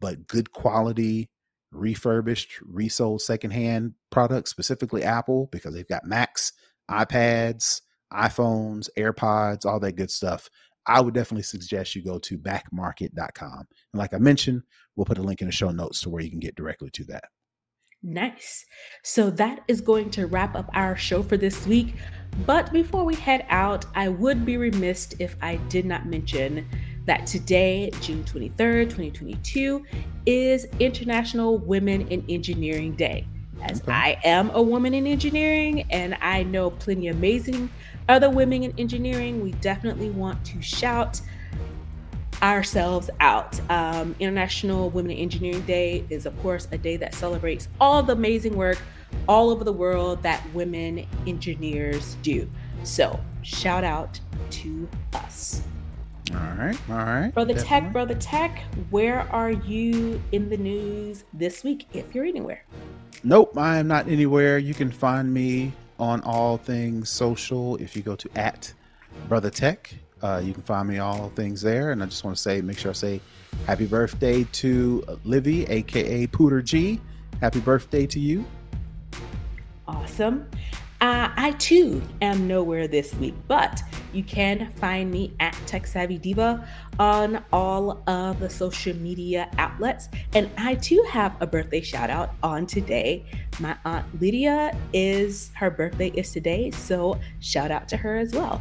[0.00, 1.28] but good quality
[1.72, 6.52] refurbished, resold secondhand products, specifically Apple, because they've got Macs,
[6.90, 7.82] iPads,
[8.12, 10.48] iPhones, AirPods, all that good stuff.
[10.86, 13.58] I would definitely suggest you go to backmarket.com.
[13.58, 14.62] And like I mentioned,
[14.96, 17.04] we'll put a link in the show notes to where you can get directly to
[17.04, 17.24] that.
[18.02, 18.64] Nice.
[19.02, 21.96] So that is going to wrap up our show for this week.
[22.46, 26.66] But before we head out, I would be remiss if I did not mention
[27.04, 29.84] that today, June 23rd, 2022,
[30.24, 33.26] is International Women in Engineering Day.
[33.62, 33.92] As okay.
[33.92, 37.68] I am a woman in engineering and I know plenty amazing
[38.10, 41.20] other women in engineering, we definitely want to shout
[42.42, 43.58] ourselves out.
[43.70, 48.12] Um, International Women in Engineering Day is, of course, a day that celebrates all the
[48.12, 48.78] amazing work
[49.28, 52.48] all over the world that women engineers do.
[52.82, 54.18] So, shout out
[54.50, 55.62] to us.
[56.32, 57.30] All right, all right.
[57.34, 57.80] Brother Definitely.
[57.80, 62.64] Tech, Brother Tech, where are you in the news this week if you're anywhere?
[63.24, 64.56] Nope, I am not anywhere.
[64.56, 68.72] You can find me on all things social if you go to at
[69.28, 69.94] Brother Tech.
[70.22, 71.92] Uh, you can find me all things there.
[71.92, 73.20] And I just want to say, make sure I say
[73.66, 77.00] happy birthday to Livy, aka Pooter G.
[77.40, 78.44] Happy birthday to you.
[79.86, 80.48] Awesome.
[81.00, 83.82] Uh, I too am nowhere this week, but
[84.12, 90.10] you can find me at Tech Savvy Diva on all of the social media outlets.
[90.34, 93.24] And I too have a birthday shout out on today.
[93.60, 98.60] My Aunt Lydia is, her birthday is today, so shout out to her as well.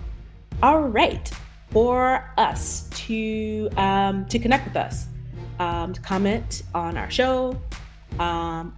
[0.63, 1.29] All right
[1.71, 5.07] for us to um, to connect with us,
[5.59, 7.59] um, to comment on our show,
[8.17, 8.75] um,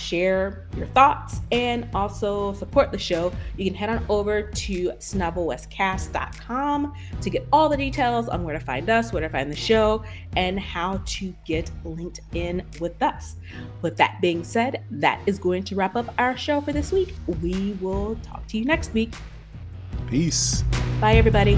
[0.00, 6.94] share your thoughts, and also support the show, you can head on over to snobblewestcast.com
[7.20, 10.02] to get all the details on where to find us, where to find the show,
[10.36, 13.36] and how to get linked in with us.
[13.82, 17.14] With that being said, that is going to wrap up our show for this week.
[17.42, 19.14] We will talk to you next week.
[20.08, 20.64] Peace.
[21.00, 21.56] Bye, everybody.